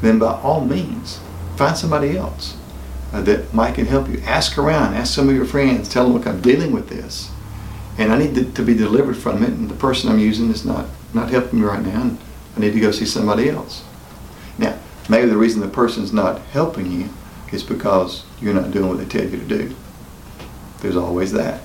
then 0.00 0.18
by 0.18 0.32
all 0.40 0.64
means, 0.64 1.20
find 1.56 1.76
somebody 1.76 2.16
else 2.16 2.56
uh, 3.12 3.20
that 3.22 3.52
might 3.52 3.74
can 3.74 3.86
help 3.86 4.08
you. 4.08 4.20
Ask 4.24 4.58
around, 4.58 4.94
ask 4.94 5.14
some 5.14 5.28
of 5.28 5.34
your 5.34 5.44
friends, 5.44 5.88
tell 5.88 6.04
them, 6.04 6.14
look, 6.14 6.26
I'm 6.26 6.40
dealing 6.40 6.72
with 6.72 6.88
this. 6.88 7.30
And 7.98 8.12
I 8.12 8.18
need 8.18 8.34
to, 8.34 8.44
to 8.52 8.62
be 8.62 8.74
delivered 8.74 9.16
from 9.16 9.42
it, 9.42 9.50
and 9.50 9.70
the 9.70 9.74
person 9.74 10.10
I'm 10.10 10.18
using 10.18 10.50
is 10.50 10.64
not, 10.64 10.86
not 11.14 11.30
helping 11.30 11.60
me 11.60 11.66
right 11.66 11.82
now, 11.82 12.02
and 12.02 12.18
I 12.56 12.60
need 12.60 12.74
to 12.74 12.80
go 12.80 12.90
see 12.90 13.06
somebody 13.06 13.48
else. 13.48 13.84
Now, 14.58 14.78
maybe 15.08 15.28
the 15.28 15.36
reason 15.36 15.60
the 15.60 15.68
person's 15.68 16.12
not 16.12 16.40
helping 16.52 16.92
you 16.92 17.08
is 17.52 17.62
because 17.62 18.24
you're 18.40 18.54
not 18.54 18.70
doing 18.70 18.88
what 18.88 18.98
they 18.98 19.06
tell 19.06 19.24
you 19.24 19.38
to 19.38 19.44
do. 19.44 19.74
There's 20.80 20.96
always 20.96 21.32
that. 21.32 21.62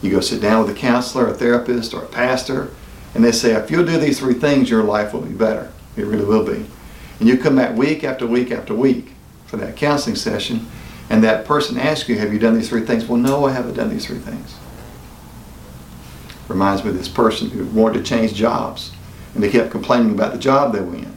You 0.00 0.10
go 0.10 0.20
sit 0.20 0.40
down 0.40 0.64
with 0.64 0.76
a 0.76 0.78
counselor, 0.78 1.28
a 1.28 1.34
therapist, 1.34 1.94
or 1.94 2.04
a 2.04 2.08
pastor, 2.08 2.70
and 3.14 3.24
they 3.24 3.32
say, 3.32 3.52
if 3.52 3.70
you'll 3.70 3.86
do 3.86 3.98
these 3.98 4.18
three 4.18 4.34
things, 4.34 4.70
your 4.70 4.84
life 4.84 5.12
will 5.12 5.22
be 5.22 5.34
better. 5.34 5.72
It 5.96 6.04
really 6.04 6.24
will 6.24 6.44
be. 6.44 6.66
And 7.18 7.28
you 7.28 7.36
come 7.38 7.56
back 7.56 7.76
week 7.76 8.04
after 8.04 8.26
week 8.26 8.50
after 8.50 8.74
week 8.74 9.12
for 9.46 9.56
that 9.56 9.76
counseling 9.76 10.16
session, 10.16 10.66
and 11.10 11.22
that 11.24 11.46
person 11.46 11.78
asks 11.78 12.08
you, 12.08 12.18
have 12.18 12.32
you 12.32 12.38
done 12.38 12.54
these 12.54 12.68
three 12.68 12.82
things? 12.82 13.06
Well, 13.06 13.18
no, 13.18 13.46
I 13.46 13.52
haven't 13.52 13.74
done 13.74 13.90
these 13.90 14.06
three 14.06 14.18
things. 14.18 14.56
Reminds 16.48 16.84
me 16.84 16.90
of 16.90 16.98
this 16.98 17.08
person 17.08 17.50
who 17.50 17.64
wanted 17.66 17.98
to 17.98 18.04
change 18.04 18.34
jobs, 18.34 18.92
and 19.34 19.42
they 19.42 19.50
kept 19.50 19.70
complaining 19.70 20.12
about 20.12 20.32
the 20.32 20.38
job 20.38 20.72
they 20.72 20.80
were 20.80 20.96
in. 20.96 21.16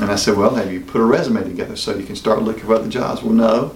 And 0.00 0.10
I 0.10 0.16
said, 0.16 0.36
well, 0.36 0.54
have 0.54 0.72
you 0.72 0.80
put 0.80 1.00
a 1.00 1.04
resume 1.04 1.42
together 1.42 1.74
so 1.74 1.96
you 1.96 2.06
can 2.06 2.16
start 2.16 2.42
looking 2.42 2.64
for 2.64 2.74
other 2.74 2.88
jobs? 2.88 3.22
Well, 3.22 3.32
no. 3.32 3.74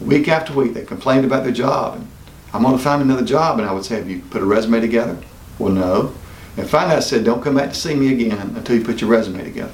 Week 0.00 0.28
after 0.28 0.52
week, 0.52 0.74
they 0.74 0.84
complained 0.84 1.24
about 1.24 1.42
their 1.42 1.52
job. 1.52 1.94
And 1.94 2.06
I'm 2.54 2.62
going 2.62 2.76
to 2.76 2.82
find 2.82 3.02
another 3.02 3.24
job. 3.24 3.58
And 3.58 3.68
I 3.68 3.72
would 3.72 3.84
say, 3.84 3.96
have 3.96 4.08
you 4.08 4.20
put 4.20 4.40
a 4.40 4.46
resume 4.46 4.80
together? 4.80 5.18
Well, 5.58 5.72
no. 5.72 6.14
And 6.56 6.68
finally, 6.68 6.94
I 6.94 7.00
said, 7.00 7.24
don't 7.24 7.42
come 7.42 7.56
back 7.56 7.70
to 7.70 7.74
see 7.74 7.94
me 7.94 8.12
again 8.12 8.54
until 8.56 8.76
you 8.76 8.84
put 8.84 9.00
your 9.00 9.10
resume 9.10 9.42
together. 9.42 9.72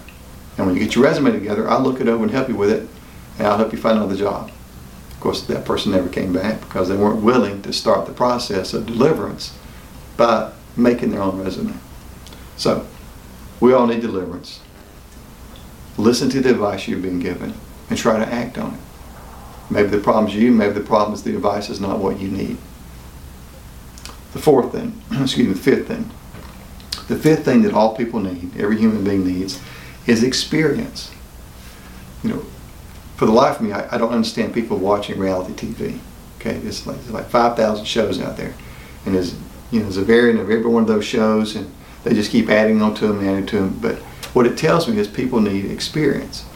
And 0.56 0.66
when 0.66 0.76
you 0.76 0.82
get 0.82 0.94
your 0.94 1.04
resume 1.04 1.32
together, 1.32 1.68
I'll 1.68 1.80
look 1.80 2.00
it 2.00 2.08
over 2.08 2.22
and 2.22 2.32
help 2.32 2.48
you 2.48 2.56
with 2.56 2.70
it, 2.70 2.88
and 3.38 3.46
I'll 3.46 3.58
help 3.58 3.72
you 3.72 3.78
find 3.78 3.98
another 3.98 4.16
job. 4.16 4.50
Of 5.10 5.20
course, 5.20 5.42
that 5.42 5.64
person 5.64 5.92
never 5.92 6.08
came 6.08 6.32
back 6.32 6.60
because 6.60 6.88
they 6.88 6.96
weren't 6.96 7.22
willing 7.22 7.62
to 7.62 7.72
start 7.72 8.06
the 8.06 8.12
process 8.12 8.72
of 8.72 8.86
deliverance 8.86 9.56
by 10.16 10.52
making 10.76 11.10
their 11.10 11.22
own 11.22 11.42
resume. 11.42 11.74
So, 12.56 12.86
we 13.60 13.72
all 13.72 13.86
need 13.86 14.00
deliverance. 14.00 14.60
Listen 15.96 16.28
to 16.30 16.40
the 16.40 16.50
advice 16.50 16.88
you've 16.88 17.02
been 17.02 17.20
given 17.20 17.54
and 17.88 17.98
try 17.98 18.18
to 18.18 18.32
act 18.32 18.58
on 18.58 18.74
it. 18.74 18.80
Maybe 19.70 19.88
the 19.88 19.98
problem's 19.98 20.34
you, 20.34 20.50
maybe 20.50 20.74
the 20.74 20.80
problem 20.80 21.14
is 21.14 21.22
the 21.22 21.34
advice 21.34 21.70
is 21.70 21.80
not 21.80 21.98
what 21.98 22.20
you 22.20 22.28
need. 22.28 22.58
The 24.32 24.40
fourth 24.40 24.72
thing, 24.72 25.00
excuse 25.12 25.46
me, 25.48 25.52
the 25.52 25.58
fifth 25.58 25.88
thing. 25.88 26.10
The 27.08 27.16
fifth 27.16 27.44
thing 27.44 27.62
that 27.62 27.72
all 27.72 27.96
people 27.96 28.20
need, 28.20 28.56
every 28.58 28.78
human 28.78 29.04
being 29.04 29.26
needs, 29.26 29.60
is 30.06 30.22
experience. 30.22 31.12
You 32.22 32.30
know, 32.30 32.46
for 33.16 33.26
the 33.26 33.32
life 33.32 33.56
of 33.56 33.62
me, 33.62 33.72
I, 33.72 33.94
I 33.94 33.98
don't 33.98 34.12
understand 34.12 34.52
people 34.52 34.76
watching 34.76 35.18
reality 35.18 35.52
TV. 35.52 35.98
Okay, 36.38 36.56
it's 36.56 36.86
like, 36.86 36.96
there's 36.98 37.10
like 37.10 37.28
5,000 37.28 37.84
shows 37.84 38.20
out 38.20 38.36
there. 38.36 38.54
And 39.06 39.14
there's, 39.14 39.34
you 39.74 39.80
know, 39.80 39.86
there's 39.86 39.96
a 39.96 40.04
variant 40.04 40.38
of 40.38 40.50
every 40.50 40.70
one 40.70 40.82
of 40.82 40.88
those 40.88 41.04
shows, 41.04 41.56
and 41.56 41.68
they 42.04 42.14
just 42.14 42.30
keep 42.30 42.48
adding 42.48 42.80
on 42.80 42.94
to 42.94 43.08
them 43.08 43.18
and 43.18 43.28
adding 43.28 43.46
to 43.46 43.56
them. 43.56 43.78
But 43.80 43.96
what 44.32 44.46
it 44.46 44.56
tells 44.56 44.86
me 44.86 44.96
is 44.96 45.08
people 45.08 45.40
need 45.40 45.68
experience. 45.68 46.46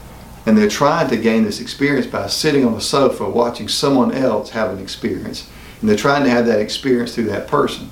And 0.47 0.57
they're 0.57 0.69
trying 0.69 1.09
to 1.11 1.17
gain 1.17 1.43
this 1.45 1.61
experience 1.61 2.07
by 2.07 2.29
sitting 2.29 2.65
on 2.65 2.75
a 2.75 2.81
sofa 2.81 3.29
watching 3.29 3.69
someone 3.69 4.13
else 4.13 4.51
have 4.51 4.71
an 4.71 4.79
experience. 4.79 5.51
And 5.81 5.89
they're 5.89 5.97
trying 5.97 6.23
to 6.25 6.31
have 6.31 6.47
that 6.47 6.61
experience 6.61 7.15
through 7.15 7.25
that 7.25 7.49
person. 7.49 7.91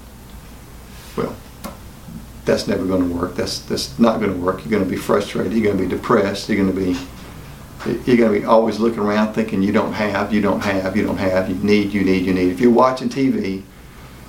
Well, 1.16 1.34
that's 2.44 2.68
never 2.68 2.84
going 2.84 3.08
to 3.08 3.14
work. 3.14 3.34
That's, 3.34 3.58
that's 3.58 3.98
not 3.98 4.20
going 4.20 4.32
to 4.32 4.38
work. 4.38 4.60
You're 4.60 4.70
going 4.70 4.84
to 4.84 4.88
be 4.88 4.96
frustrated. 4.96 5.52
You're 5.52 5.64
going 5.64 5.76
to 5.76 5.82
be 5.82 5.88
depressed. 5.88 6.48
You're 6.48 6.62
going 6.64 6.74
to 6.74 6.80
be 6.80 6.96
you're 8.04 8.16
going 8.16 8.32
to 8.32 8.40
be 8.40 8.44
always 8.44 8.80
looking 8.80 8.98
around 8.98 9.32
thinking 9.34 9.62
you 9.62 9.70
don't 9.70 9.92
have, 9.92 10.32
you 10.32 10.40
don't 10.40 10.60
have, 10.60 10.96
you 10.96 11.04
don't 11.04 11.18
have, 11.18 11.48
you 11.48 11.54
need, 11.56 11.92
you 11.92 12.02
need, 12.02 12.24
you 12.24 12.32
need. 12.32 12.50
If 12.50 12.58
you're 12.58 12.72
watching 12.72 13.08
TV 13.08 13.62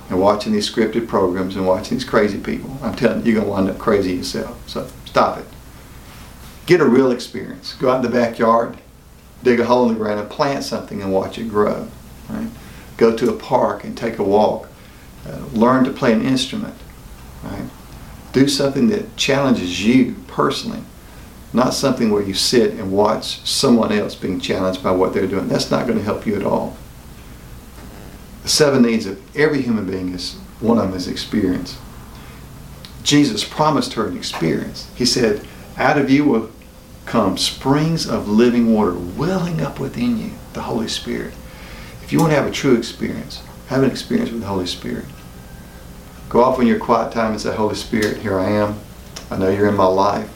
and 0.08 0.20
watching 0.20 0.52
these 0.52 0.70
scripted 0.70 1.06
programs 1.06 1.56
and 1.56 1.66
watching 1.66 1.98
these 1.98 2.04
crazy 2.04 2.38
people, 2.38 2.78
I'm 2.82 2.94
telling 2.94 3.24
you, 3.24 3.32
you're 3.32 3.42
going 3.42 3.46
to 3.46 3.50
wind 3.50 3.70
up 3.70 3.78
crazy 3.78 4.14
yourself. 4.14 4.68
So 4.68 4.88
stop 5.04 5.38
it. 5.38 5.44
Get 6.66 6.80
a 6.80 6.86
real 6.86 7.10
experience. 7.10 7.74
Go 7.74 7.90
out 7.90 8.04
in 8.04 8.10
the 8.10 8.16
backyard, 8.16 8.78
dig 9.42 9.60
a 9.60 9.64
hole 9.64 9.88
in 9.88 9.94
the 9.94 9.98
ground 9.98 10.20
and 10.20 10.30
plant 10.30 10.64
something 10.64 11.02
and 11.02 11.12
watch 11.12 11.38
it 11.38 11.48
grow. 11.48 11.88
Right? 12.28 12.48
Go 12.96 13.16
to 13.16 13.30
a 13.30 13.36
park 13.36 13.84
and 13.84 13.96
take 13.96 14.18
a 14.18 14.24
walk. 14.24 14.68
Uh, 15.26 15.38
learn 15.52 15.84
to 15.84 15.90
play 15.90 16.12
an 16.12 16.22
instrument. 16.22 16.74
Right? 17.42 17.68
Do 18.32 18.48
something 18.48 18.88
that 18.88 19.16
challenges 19.16 19.84
you 19.84 20.16
personally 20.26 20.82
not 21.52 21.72
something 21.72 22.10
where 22.10 22.22
you 22.22 22.34
sit 22.34 22.74
and 22.74 22.92
watch 22.92 23.40
someone 23.48 23.92
else 23.92 24.14
being 24.14 24.40
challenged 24.40 24.82
by 24.82 24.90
what 24.90 25.14
they're 25.14 25.26
doing. 25.26 25.48
That's 25.48 25.70
not 25.70 25.86
going 25.86 25.98
to 25.98 26.04
help 26.04 26.26
you 26.26 26.36
at 26.36 26.44
all. 26.44 26.76
The 28.48 28.54
seven 28.54 28.80
needs 28.80 29.04
of 29.04 29.20
every 29.36 29.60
human 29.60 29.84
being 29.84 30.14
is 30.14 30.36
one 30.60 30.78
of 30.78 30.88
them 30.88 30.96
is 30.96 31.06
experience. 31.06 31.76
Jesus 33.02 33.44
promised 33.44 33.92
her 33.92 34.06
an 34.06 34.16
experience. 34.16 34.90
He 34.94 35.04
said, 35.04 35.46
out 35.76 35.98
of 35.98 36.08
you 36.08 36.24
will 36.24 36.50
come 37.04 37.36
springs 37.36 38.08
of 38.08 38.26
living 38.26 38.72
water 38.72 38.94
welling 38.94 39.60
up 39.60 39.78
within 39.78 40.16
you, 40.16 40.30
the 40.54 40.62
Holy 40.62 40.88
Spirit. 40.88 41.34
If 42.02 42.10
you 42.10 42.20
want 42.20 42.30
to 42.30 42.36
have 42.36 42.46
a 42.46 42.50
true 42.50 42.74
experience, 42.74 43.42
have 43.66 43.82
an 43.82 43.90
experience 43.90 44.30
with 44.30 44.40
the 44.40 44.46
Holy 44.46 44.66
Spirit. 44.66 45.04
Go 46.30 46.42
off 46.42 46.58
in 46.58 46.66
your 46.66 46.78
quiet 46.78 47.12
time 47.12 47.32
and 47.32 47.40
say, 47.42 47.54
Holy 47.54 47.74
Spirit, 47.74 48.16
here 48.16 48.38
I 48.38 48.48
am. 48.48 48.80
I 49.30 49.36
know 49.36 49.50
you're 49.50 49.68
in 49.68 49.76
my 49.76 49.84
life. 49.84 50.34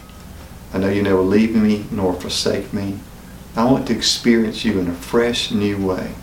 I 0.74 0.76
know 0.76 0.90
you 0.90 1.00
never 1.00 1.22
leave 1.22 1.56
me 1.56 1.86
nor 1.90 2.12
forsake 2.12 2.74
me. 2.74 2.98
I 3.56 3.64
want 3.64 3.86
to 3.86 3.96
experience 3.96 4.66
you 4.66 4.78
in 4.80 4.88
a 4.88 4.92
fresh, 4.92 5.50
new 5.50 5.86
way. 5.86 6.14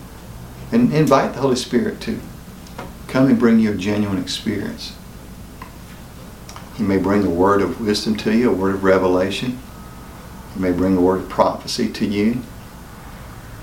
And 0.72 0.92
invite 0.92 1.34
the 1.34 1.40
Holy 1.40 1.56
Spirit 1.56 2.00
to 2.02 2.20
come 3.08 3.26
and 3.26 3.38
bring 3.38 3.58
you 3.58 3.72
a 3.72 3.76
genuine 3.76 4.18
experience. 4.18 4.96
He 6.76 6.84
may 6.84 6.96
bring 6.96 7.26
a 7.26 7.30
word 7.30 7.60
of 7.60 7.80
wisdom 7.80 8.16
to 8.18 8.34
you, 8.34 8.50
a 8.50 8.54
word 8.54 8.74
of 8.74 8.84
revelation. 8.84 9.58
He 10.54 10.60
may 10.60 10.72
bring 10.72 10.96
a 10.96 11.00
word 11.00 11.22
of 11.22 11.28
prophecy 11.28 11.90
to 11.92 12.06
you. 12.06 12.42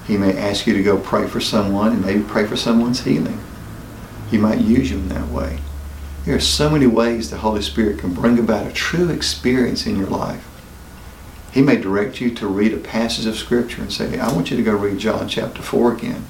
He 0.05 0.17
may 0.17 0.37
ask 0.37 0.67
you 0.67 0.73
to 0.73 0.83
go 0.83 0.97
pray 0.97 1.27
for 1.27 1.41
someone 1.41 1.93
and 1.93 2.05
maybe 2.05 2.23
pray 2.23 2.45
for 2.45 2.55
someone's 2.55 3.03
healing. 3.03 3.39
He 4.29 4.37
might 4.37 4.59
use 4.59 4.91
you 4.91 4.97
in 4.97 5.09
that 5.09 5.29
way. 5.29 5.59
There 6.25 6.35
are 6.35 6.41
so 6.41 6.69
many 6.69 6.87
ways 6.87 7.29
the 7.29 7.37
Holy 7.37 7.61
Spirit 7.61 7.99
can 7.99 8.13
bring 8.13 8.37
about 8.37 8.67
a 8.67 8.73
true 8.73 9.09
experience 9.09 9.85
in 9.87 9.97
your 9.97 10.07
life. 10.07 10.45
He 11.51 11.61
may 11.61 11.77
direct 11.77 12.19
you 12.21 12.35
to 12.35 12.47
read 12.47 12.73
a 12.73 12.77
passage 12.77 13.25
of 13.25 13.37
Scripture 13.37 13.81
and 13.81 13.91
say, 13.91 14.19
I 14.19 14.31
want 14.31 14.51
you 14.51 14.57
to 14.57 14.63
go 14.63 14.75
read 14.75 14.99
John 14.99 15.27
chapter 15.27 15.61
4 15.61 15.93
again. 15.93 16.25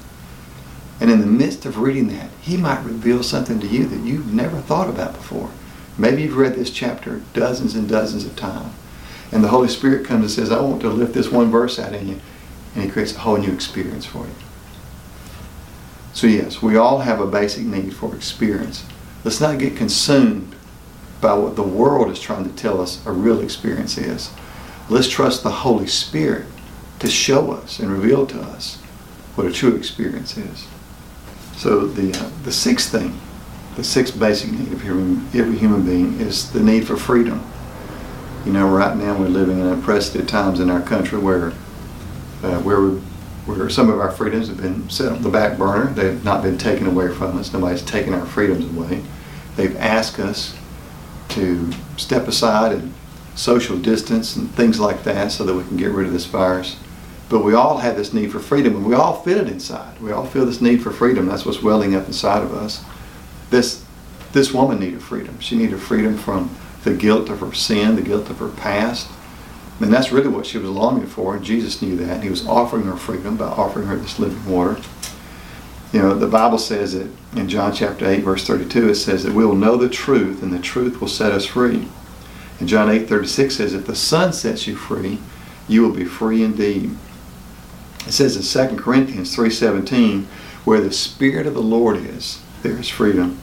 And 1.00 1.10
in 1.10 1.20
the 1.20 1.26
midst 1.26 1.64
of 1.64 1.78
reading 1.78 2.08
that, 2.08 2.30
He 2.40 2.56
might 2.56 2.84
reveal 2.84 3.22
something 3.22 3.60
to 3.60 3.66
you 3.66 3.86
that 3.86 4.04
you've 4.06 4.32
never 4.32 4.58
thought 4.60 4.88
about 4.88 5.14
before. 5.14 5.50
Maybe 5.96 6.22
you've 6.22 6.36
read 6.36 6.54
this 6.54 6.70
chapter 6.70 7.22
dozens 7.32 7.74
and 7.74 7.88
dozens 7.88 8.24
of 8.24 8.36
times. 8.36 8.74
And 9.30 9.44
the 9.44 9.48
Holy 9.48 9.68
Spirit 9.68 10.06
comes 10.06 10.22
and 10.22 10.30
says, 10.30 10.50
I 10.50 10.60
want 10.60 10.80
to 10.82 10.88
lift 10.88 11.14
this 11.14 11.30
one 11.30 11.50
verse 11.50 11.78
out 11.78 11.92
in 11.92 12.08
you. 12.08 12.20
And 12.74 12.84
He 12.84 12.90
creates 12.90 13.14
a 13.14 13.20
whole 13.20 13.36
new 13.36 13.52
experience 13.52 14.06
for 14.06 14.24
you. 14.26 14.34
So, 16.14 16.26
yes, 16.26 16.62
we 16.62 16.76
all 16.76 17.00
have 17.00 17.20
a 17.20 17.26
basic 17.26 17.64
need 17.64 17.94
for 17.94 18.14
experience. 18.14 18.84
Let's 19.24 19.40
not 19.40 19.58
get 19.58 19.76
consumed 19.76 20.54
by 21.20 21.34
what 21.34 21.56
the 21.56 21.62
world 21.62 22.10
is 22.10 22.20
trying 22.20 22.44
to 22.44 22.56
tell 22.56 22.80
us 22.80 23.04
a 23.06 23.12
real 23.12 23.40
experience 23.40 23.98
is. 23.98 24.30
Let's 24.88 25.08
trust 25.08 25.42
the 25.42 25.50
Holy 25.50 25.86
Spirit 25.86 26.46
to 27.00 27.08
show 27.08 27.52
us 27.52 27.78
and 27.78 27.90
reveal 27.90 28.26
to 28.28 28.40
us 28.40 28.76
what 29.34 29.46
a 29.46 29.52
true 29.52 29.76
experience 29.76 30.36
is. 30.36 30.66
So 31.58 31.88
the, 31.88 32.16
uh, 32.16 32.30
the 32.44 32.52
sixth 32.52 32.92
thing, 32.92 33.18
the 33.74 33.82
sixth 33.82 34.16
basic 34.16 34.52
need 34.52 34.72
of 34.72 34.86
every, 34.86 35.40
every 35.40 35.58
human 35.58 35.84
being 35.84 36.20
is 36.20 36.52
the 36.52 36.60
need 36.60 36.86
for 36.86 36.96
freedom. 36.96 37.44
You 38.46 38.52
know, 38.52 38.68
right 38.68 38.96
now 38.96 39.18
we're 39.18 39.26
living 39.26 39.58
in 39.58 39.66
unprecedented 39.66 40.28
times 40.28 40.60
in 40.60 40.70
our 40.70 40.80
country 40.80 41.18
where, 41.18 41.48
uh, 42.44 42.60
where, 42.60 42.80
we, 42.80 42.90
where 43.46 43.68
some 43.68 43.90
of 43.90 43.98
our 43.98 44.12
freedoms 44.12 44.46
have 44.46 44.58
been 44.58 44.88
set 44.88 45.10
on 45.10 45.22
the 45.22 45.30
back 45.30 45.58
burner. 45.58 45.92
They've 45.92 46.22
not 46.22 46.44
been 46.44 46.58
taken 46.58 46.86
away 46.86 47.12
from 47.12 47.36
us. 47.36 47.52
Nobody's 47.52 47.82
taken 47.82 48.14
our 48.14 48.24
freedoms 48.24 48.64
away. 48.64 49.02
They've 49.56 49.76
asked 49.78 50.20
us 50.20 50.56
to 51.30 51.72
step 51.96 52.28
aside 52.28 52.70
and 52.70 52.94
social 53.34 53.76
distance 53.76 54.36
and 54.36 54.48
things 54.52 54.78
like 54.78 55.02
that 55.02 55.32
so 55.32 55.42
that 55.44 55.56
we 55.56 55.64
can 55.64 55.76
get 55.76 55.90
rid 55.90 56.06
of 56.06 56.12
this 56.12 56.26
virus. 56.26 56.76
But 57.28 57.44
we 57.44 57.54
all 57.54 57.78
have 57.78 57.96
this 57.96 58.14
need 58.14 58.32
for 58.32 58.40
freedom, 58.40 58.76
and 58.76 58.86
we 58.86 58.94
all 58.94 59.22
feel 59.22 59.38
it 59.38 59.48
inside. 59.48 60.00
We 60.00 60.12
all 60.12 60.24
feel 60.24 60.46
this 60.46 60.60
need 60.60 60.82
for 60.82 60.90
freedom. 60.90 61.26
That's 61.26 61.44
what's 61.44 61.62
welling 61.62 61.94
up 61.94 62.06
inside 62.06 62.42
of 62.42 62.54
us. 62.54 62.82
This, 63.50 63.84
this 64.32 64.52
woman 64.52 64.80
needed 64.80 65.02
freedom. 65.02 65.38
She 65.40 65.56
needed 65.56 65.80
freedom 65.80 66.16
from 66.16 66.56
the 66.84 66.94
guilt 66.94 67.28
of 67.28 67.40
her 67.40 67.52
sin, 67.52 67.96
the 67.96 68.02
guilt 68.02 68.30
of 68.30 68.38
her 68.38 68.48
past. 68.48 69.10
And 69.80 69.92
that's 69.92 70.10
really 70.10 70.28
what 70.28 70.46
she 70.46 70.58
was 70.58 70.70
longing 70.70 71.06
for. 71.06 71.36
And 71.36 71.44
Jesus 71.44 71.82
knew 71.82 71.96
that. 71.96 72.22
He 72.22 72.30
was 72.30 72.46
offering 72.46 72.84
her 72.84 72.96
freedom 72.96 73.36
by 73.36 73.46
offering 73.46 73.86
her 73.86 73.96
this 73.96 74.18
living 74.18 74.44
water. 74.50 74.80
You 75.92 76.00
know, 76.00 76.14
the 76.14 76.26
Bible 76.26 76.58
says 76.58 76.94
that 76.94 77.08
in 77.36 77.48
John 77.48 77.72
chapter 77.72 78.06
8, 78.06 78.20
verse 78.20 78.46
32, 78.46 78.90
it 78.90 78.94
says 78.96 79.22
that 79.22 79.32
we 79.32 79.44
will 79.44 79.54
know 79.54 79.76
the 79.76 79.88
truth, 79.88 80.42
and 80.42 80.52
the 80.52 80.58
truth 80.58 81.00
will 81.00 81.08
set 81.08 81.32
us 81.32 81.46
free. 81.46 81.88
And 82.58 82.68
John 82.68 82.90
8, 82.90 83.08
36 83.08 83.56
says, 83.56 83.72
if 83.72 83.86
the 83.86 83.94
Son 83.94 84.32
sets 84.32 84.66
you 84.66 84.76
free, 84.76 85.18
you 85.68 85.82
will 85.82 85.92
be 85.92 86.04
free 86.04 86.42
indeed. 86.42 86.96
It 88.06 88.12
says 88.12 88.36
in 88.36 88.68
2 88.68 88.76
Corinthians 88.76 89.34
3.17, 89.36 90.24
where 90.64 90.80
the 90.80 90.92
Spirit 90.92 91.46
of 91.46 91.54
the 91.54 91.62
Lord 91.62 91.96
is, 91.96 92.40
there 92.62 92.78
is 92.78 92.88
freedom. 92.88 93.40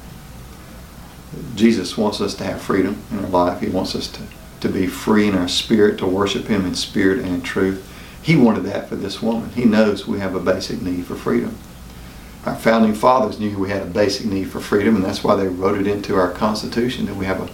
Jesus 1.56 1.98
wants 1.98 2.22
us 2.22 2.36
to 2.36 2.44
have 2.44 2.62
freedom 2.62 3.02
in 3.12 3.20
our 3.20 3.30
life. 3.30 3.62
He 3.62 3.70
wants 3.70 3.96
us 3.96 4.08
to, 4.10 4.22
to 4.62 4.70
be 4.70 4.88
free 4.88 5.28
in 5.28 5.36
our 5.36 5.48
spirit, 5.48 5.98
to 6.00 6.06
worship 6.06 6.48
Him 6.48 6.66
in 6.66 6.76
spirit 6.76 7.20
and 7.20 7.28
in 7.28 7.42
truth. 7.42 7.92
He 8.22 8.36
wanted 8.36 8.64
that 8.64 8.90
for 8.90 8.96
this 8.96 9.22
woman. 9.22 9.50
He 9.52 9.66
knows 9.66 10.08
we 10.08 10.20
have 10.20 10.36
a 10.36 10.40
basic 10.40 10.82
need 10.82 11.06
for 11.06 11.16
freedom. 11.16 11.58
Our 12.46 12.56
founding 12.56 12.94
fathers 12.94 13.40
knew 13.40 13.58
we 13.58 13.70
had 13.70 13.82
a 13.82 13.88
basic 13.88 14.26
need 14.26 14.52
for 14.52 14.60
freedom, 14.60 14.96
and 14.96 15.04
that's 15.04 15.24
why 15.24 15.36
they 15.36 15.48
wrote 15.48 15.80
it 15.80 15.88
into 15.88 16.16
our 16.16 16.32
Constitution 16.32 17.06
that 17.08 17.16
we 17.16 17.26
have 17.26 17.42
a 17.42 17.50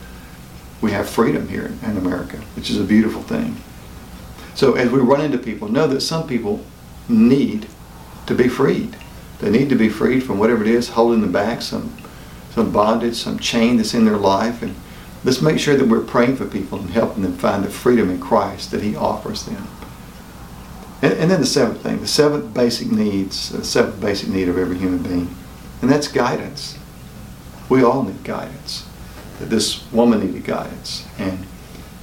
we 0.81 0.91
have 0.91 1.07
freedom 1.07 1.47
here 1.47 1.71
in 1.83 1.97
America, 1.97 2.37
which 2.55 2.71
is 2.71 2.79
a 2.79 2.83
beautiful 2.83 3.21
thing. 3.21 3.57
So 4.55 4.73
as 4.73 4.89
we 4.89 4.99
run 4.99 5.21
into 5.21 5.37
people, 5.37 5.69
know 5.69 5.87
that 5.87 6.01
some 6.01 6.27
people 6.27 6.65
need 7.11 7.67
to 8.27 8.35
be 8.35 8.47
freed. 8.47 8.97
They 9.39 9.49
need 9.49 9.69
to 9.69 9.75
be 9.75 9.89
freed 9.89 10.23
from 10.23 10.37
whatever 10.37 10.63
it 10.63 10.69
is 10.69 10.89
holding 10.89 11.21
them 11.21 11.31
back, 11.31 11.61
some 11.61 11.95
some 12.51 12.71
bondage, 12.71 13.15
some 13.15 13.39
chain 13.39 13.77
that's 13.77 13.93
in 13.93 14.05
their 14.05 14.17
life. 14.17 14.61
And 14.61 14.75
let's 15.23 15.41
make 15.41 15.57
sure 15.57 15.77
that 15.77 15.87
we're 15.87 16.01
praying 16.01 16.35
for 16.35 16.45
people 16.45 16.79
and 16.79 16.89
helping 16.89 17.23
them 17.23 17.37
find 17.37 17.63
the 17.63 17.69
freedom 17.69 18.09
in 18.09 18.19
Christ 18.19 18.71
that 18.71 18.83
He 18.83 18.95
offers 18.95 19.45
them. 19.45 19.67
And, 21.01 21.13
and 21.13 21.31
then 21.31 21.39
the 21.39 21.47
seventh 21.47 21.81
thing, 21.81 22.01
the 22.01 22.07
seventh 22.07 22.53
basic 22.53 22.91
needs, 22.91 23.49
the 23.49 23.63
seventh 23.63 23.99
basic 24.01 24.29
need 24.29 24.49
of 24.49 24.57
every 24.57 24.77
human 24.77 25.01
being, 25.01 25.33
and 25.81 25.89
that's 25.89 26.07
guidance. 26.07 26.77
We 27.69 27.83
all 27.83 28.03
need 28.03 28.23
guidance. 28.23 28.85
This 29.39 29.91
woman 29.91 30.19
needed 30.19 30.43
guidance, 30.43 31.07
and 31.17 31.47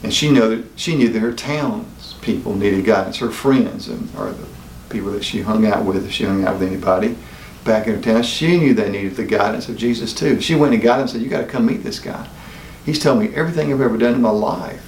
and 0.03 0.13
she 0.13 0.31
knew 0.31 0.57
that 0.57 0.65
she 0.77 0.97
knew 0.97 1.09
that 1.09 1.21
her 1.21 1.33
town's 1.33 2.15
people 2.21 2.55
needed 2.57 2.85
guidance. 2.85 3.19
Her 3.19 3.31
friends 3.31 3.87
and 3.87 4.09
or 4.17 4.33
the 4.33 4.47
people 4.89 5.11
that 5.13 5.25
she 5.25 5.43
hung 5.43 5.67
out 5.67 5.85
with, 5.85 6.05
if 6.05 6.13
she 6.13 6.25
hung 6.25 6.45
out 6.45 6.59
with 6.59 6.69
anybody, 6.69 7.17
back 7.65 7.87
in 7.87 7.95
her 7.97 8.01
town, 8.01 8.23
she 8.23 8.59
knew 8.59 8.75
they 8.75 8.91
needed 8.91 9.17
the 9.17 9.25
guidance 9.25 9.69
of 9.69 9.77
Jesus 9.77 10.15
too. 10.15 10.41
She 10.41 10.55
went 10.55 10.75
and 10.75 10.83
got 10.83 10.97
him 10.97 11.03
and 11.03 11.11
said, 11.11 11.21
You 11.23 11.29
got 11.29 11.41
to 11.41 11.47
come 11.47 11.67
meet 11.67 11.83
this 11.83 12.01
guy. 12.01 12.29
He's 12.85 12.99
telling 12.99 13.21
me 13.21 13.35
everything 13.35 13.73
I've 13.73 13.81
ever 13.81 13.99
done 13.99 14.15
in 14.15 14.23
my 14.23 14.31
life. 14.31 14.85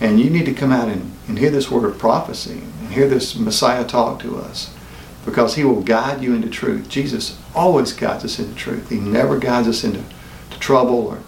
And 0.00 0.20
you 0.20 0.30
need 0.30 0.46
to 0.46 0.54
come 0.54 0.72
out 0.72 0.88
and, 0.88 1.12
and 1.26 1.38
hear 1.38 1.50
this 1.50 1.70
word 1.70 1.84
of 1.84 1.98
prophecy 1.98 2.62
and 2.80 2.92
hear 2.92 3.08
this 3.08 3.36
Messiah 3.36 3.84
talk 3.84 4.20
to 4.20 4.38
us 4.38 4.74
because 5.24 5.56
he 5.56 5.64
will 5.64 5.82
guide 5.82 6.22
you 6.22 6.34
into 6.34 6.48
truth. 6.48 6.88
Jesus 6.88 7.38
always 7.54 7.92
guides 7.92 8.24
us 8.24 8.38
into 8.38 8.54
truth. 8.54 8.88
He 8.88 8.98
never 8.98 9.38
guides 9.38 9.68
us 9.68 9.84
into 9.84 10.02
trouble 10.58 11.06
or, 11.06 11.20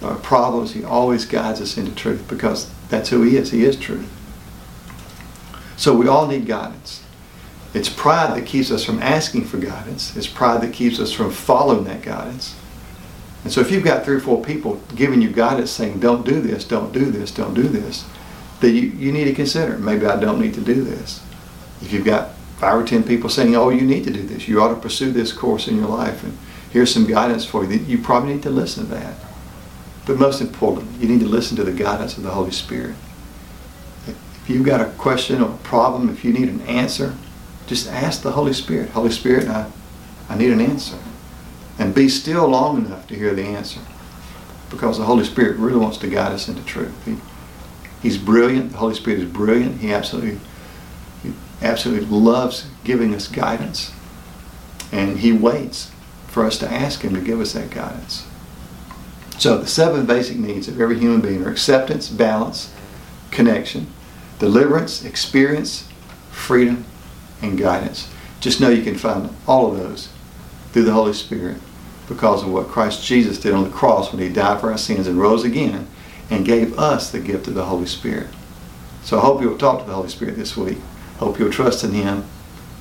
or 0.00 0.14
problems. 0.16 0.72
He 0.72 0.84
always 0.84 1.26
guides 1.26 1.60
us 1.60 1.76
into 1.76 1.94
truth 1.94 2.26
because 2.28 2.70
that's 2.88 3.10
who 3.10 3.22
he 3.22 3.36
is. 3.36 3.50
He 3.50 3.64
is 3.64 3.78
truth. 3.78 4.10
So 5.76 5.94
we 5.94 6.08
all 6.08 6.26
need 6.26 6.46
guidance. 6.46 7.02
It's 7.76 7.90
pride 7.90 8.34
that 8.34 8.46
keeps 8.46 8.70
us 8.70 8.82
from 8.82 9.02
asking 9.02 9.44
for 9.44 9.58
guidance. 9.58 10.16
It's 10.16 10.26
pride 10.26 10.62
that 10.62 10.72
keeps 10.72 10.98
us 10.98 11.12
from 11.12 11.30
following 11.30 11.84
that 11.84 12.00
guidance. 12.00 12.56
And 13.44 13.52
so 13.52 13.60
if 13.60 13.70
you've 13.70 13.84
got 13.84 14.02
three 14.02 14.16
or 14.16 14.20
four 14.20 14.42
people 14.42 14.80
giving 14.94 15.20
you 15.20 15.28
guidance 15.28 15.72
saying, 15.72 16.00
don't 16.00 16.24
do 16.24 16.40
this, 16.40 16.64
don't 16.64 16.90
do 16.90 17.10
this, 17.10 17.30
don't 17.30 17.52
do 17.52 17.64
this, 17.64 18.06
then 18.60 18.74
you, 18.74 18.80
you 18.80 19.12
need 19.12 19.24
to 19.24 19.34
consider, 19.34 19.76
maybe 19.76 20.06
I 20.06 20.18
don't 20.18 20.40
need 20.40 20.54
to 20.54 20.62
do 20.62 20.82
this. 20.84 21.22
If 21.82 21.92
you've 21.92 22.06
got 22.06 22.34
five 22.56 22.82
or 22.82 22.82
ten 22.82 23.04
people 23.04 23.28
saying, 23.28 23.54
oh, 23.54 23.68
you 23.68 23.82
need 23.82 24.04
to 24.04 24.10
do 24.10 24.22
this, 24.22 24.48
you 24.48 24.62
ought 24.62 24.74
to 24.74 24.80
pursue 24.80 25.12
this 25.12 25.30
course 25.30 25.68
in 25.68 25.76
your 25.76 25.88
life, 25.88 26.24
and 26.24 26.36
here's 26.70 26.94
some 26.94 27.06
guidance 27.06 27.44
for 27.44 27.62
you, 27.62 27.78
you 27.80 27.98
probably 27.98 28.32
need 28.32 28.42
to 28.44 28.50
listen 28.50 28.86
to 28.86 28.94
that. 28.94 29.16
But 30.06 30.18
most 30.18 30.40
importantly, 30.40 30.98
you 30.98 31.12
need 31.12 31.20
to 31.20 31.28
listen 31.28 31.58
to 31.58 31.64
the 31.64 31.72
guidance 31.72 32.16
of 32.16 32.22
the 32.22 32.30
Holy 32.30 32.52
Spirit. 32.52 32.96
If 34.06 34.48
you've 34.48 34.64
got 34.64 34.80
a 34.80 34.90
question 34.92 35.42
or 35.42 35.50
a 35.50 35.58
problem, 35.58 36.08
if 36.08 36.24
you 36.24 36.32
need 36.32 36.48
an 36.48 36.62
answer, 36.62 37.14
just 37.66 37.88
ask 37.88 38.22
the 38.22 38.32
Holy 38.32 38.52
Spirit, 38.52 38.90
Holy 38.90 39.10
Spirit, 39.10 39.48
I, 39.48 39.70
I 40.28 40.36
need 40.36 40.50
an 40.50 40.60
answer. 40.60 40.98
And 41.78 41.94
be 41.94 42.08
still 42.08 42.48
long 42.48 42.86
enough 42.86 43.06
to 43.08 43.14
hear 43.14 43.34
the 43.34 43.44
answer. 43.44 43.80
Because 44.70 44.98
the 44.98 45.04
Holy 45.04 45.24
Spirit 45.24 45.58
really 45.58 45.78
wants 45.78 45.98
to 45.98 46.08
guide 46.08 46.32
us 46.32 46.48
into 46.48 46.64
truth. 46.64 46.94
He, 47.04 47.16
he's 48.02 48.18
brilliant. 48.18 48.72
The 48.72 48.78
Holy 48.78 48.94
Spirit 48.94 49.20
is 49.20 49.30
brilliant. 49.30 49.80
He 49.80 49.92
absolutely, 49.92 50.40
he 51.22 51.32
absolutely 51.60 52.06
loves 52.06 52.66
giving 52.82 53.14
us 53.14 53.28
guidance. 53.28 53.92
And 54.90 55.18
he 55.18 55.32
waits 55.32 55.90
for 56.28 56.44
us 56.44 56.58
to 56.58 56.70
ask 56.70 57.02
him 57.02 57.14
to 57.14 57.20
give 57.20 57.40
us 57.40 57.52
that 57.52 57.70
guidance. 57.70 58.26
So 59.38 59.58
the 59.58 59.66
seven 59.66 60.06
basic 60.06 60.38
needs 60.38 60.66
of 60.66 60.80
every 60.80 60.98
human 60.98 61.20
being 61.20 61.44
are 61.44 61.50
acceptance, 61.50 62.08
balance, 62.08 62.72
connection, 63.30 63.88
deliverance, 64.38 65.04
experience, 65.04 65.88
freedom, 66.30 66.84
and 67.42 67.58
guidance. 67.58 68.10
Just 68.40 68.60
know 68.60 68.68
you 68.68 68.82
can 68.82 68.96
find 68.96 69.30
all 69.46 69.70
of 69.70 69.78
those 69.78 70.08
through 70.72 70.84
the 70.84 70.92
Holy 70.92 71.12
Spirit 71.12 71.58
because 72.08 72.42
of 72.42 72.52
what 72.52 72.68
Christ 72.68 73.04
Jesus 73.04 73.40
did 73.40 73.52
on 73.52 73.64
the 73.64 73.70
cross 73.70 74.12
when 74.12 74.22
he 74.22 74.28
died 74.28 74.60
for 74.60 74.70
our 74.70 74.78
sins 74.78 75.06
and 75.06 75.18
rose 75.18 75.44
again 75.44 75.88
and 76.30 76.44
gave 76.44 76.78
us 76.78 77.10
the 77.10 77.20
gift 77.20 77.48
of 77.48 77.54
the 77.54 77.64
Holy 77.64 77.86
Spirit. 77.86 78.28
So 79.02 79.18
I 79.18 79.22
hope 79.22 79.40
you'll 79.40 79.58
talk 79.58 79.80
to 79.80 79.86
the 79.86 79.94
Holy 79.94 80.08
Spirit 80.08 80.36
this 80.36 80.56
week. 80.56 80.78
Hope 81.18 81.38
you'll 81.38 81.50
trust 81.50 81.84
in 81.84 81.92
him, 81.92 82.24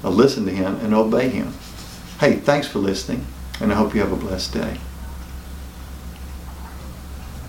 uh, 0.03 0.09
listen 0.09 0.45
to 0.45 0.51
him, 0.51 0.75
and 0.77 0.93
obey 0.93 1.29
him. 1.29 1.53
Hey, 2.19 2.37
thanks 2.37 2.67
for 2.67 2.79
listening, 2.79 3.25
and 3.59 3.71
I 3.71 3.75
hope 3.75 3.93
you 3.93 4.01
have 4.01 4.11
a 4.11 4.17
blessed 4.17 4.53
day. 4.53 4.77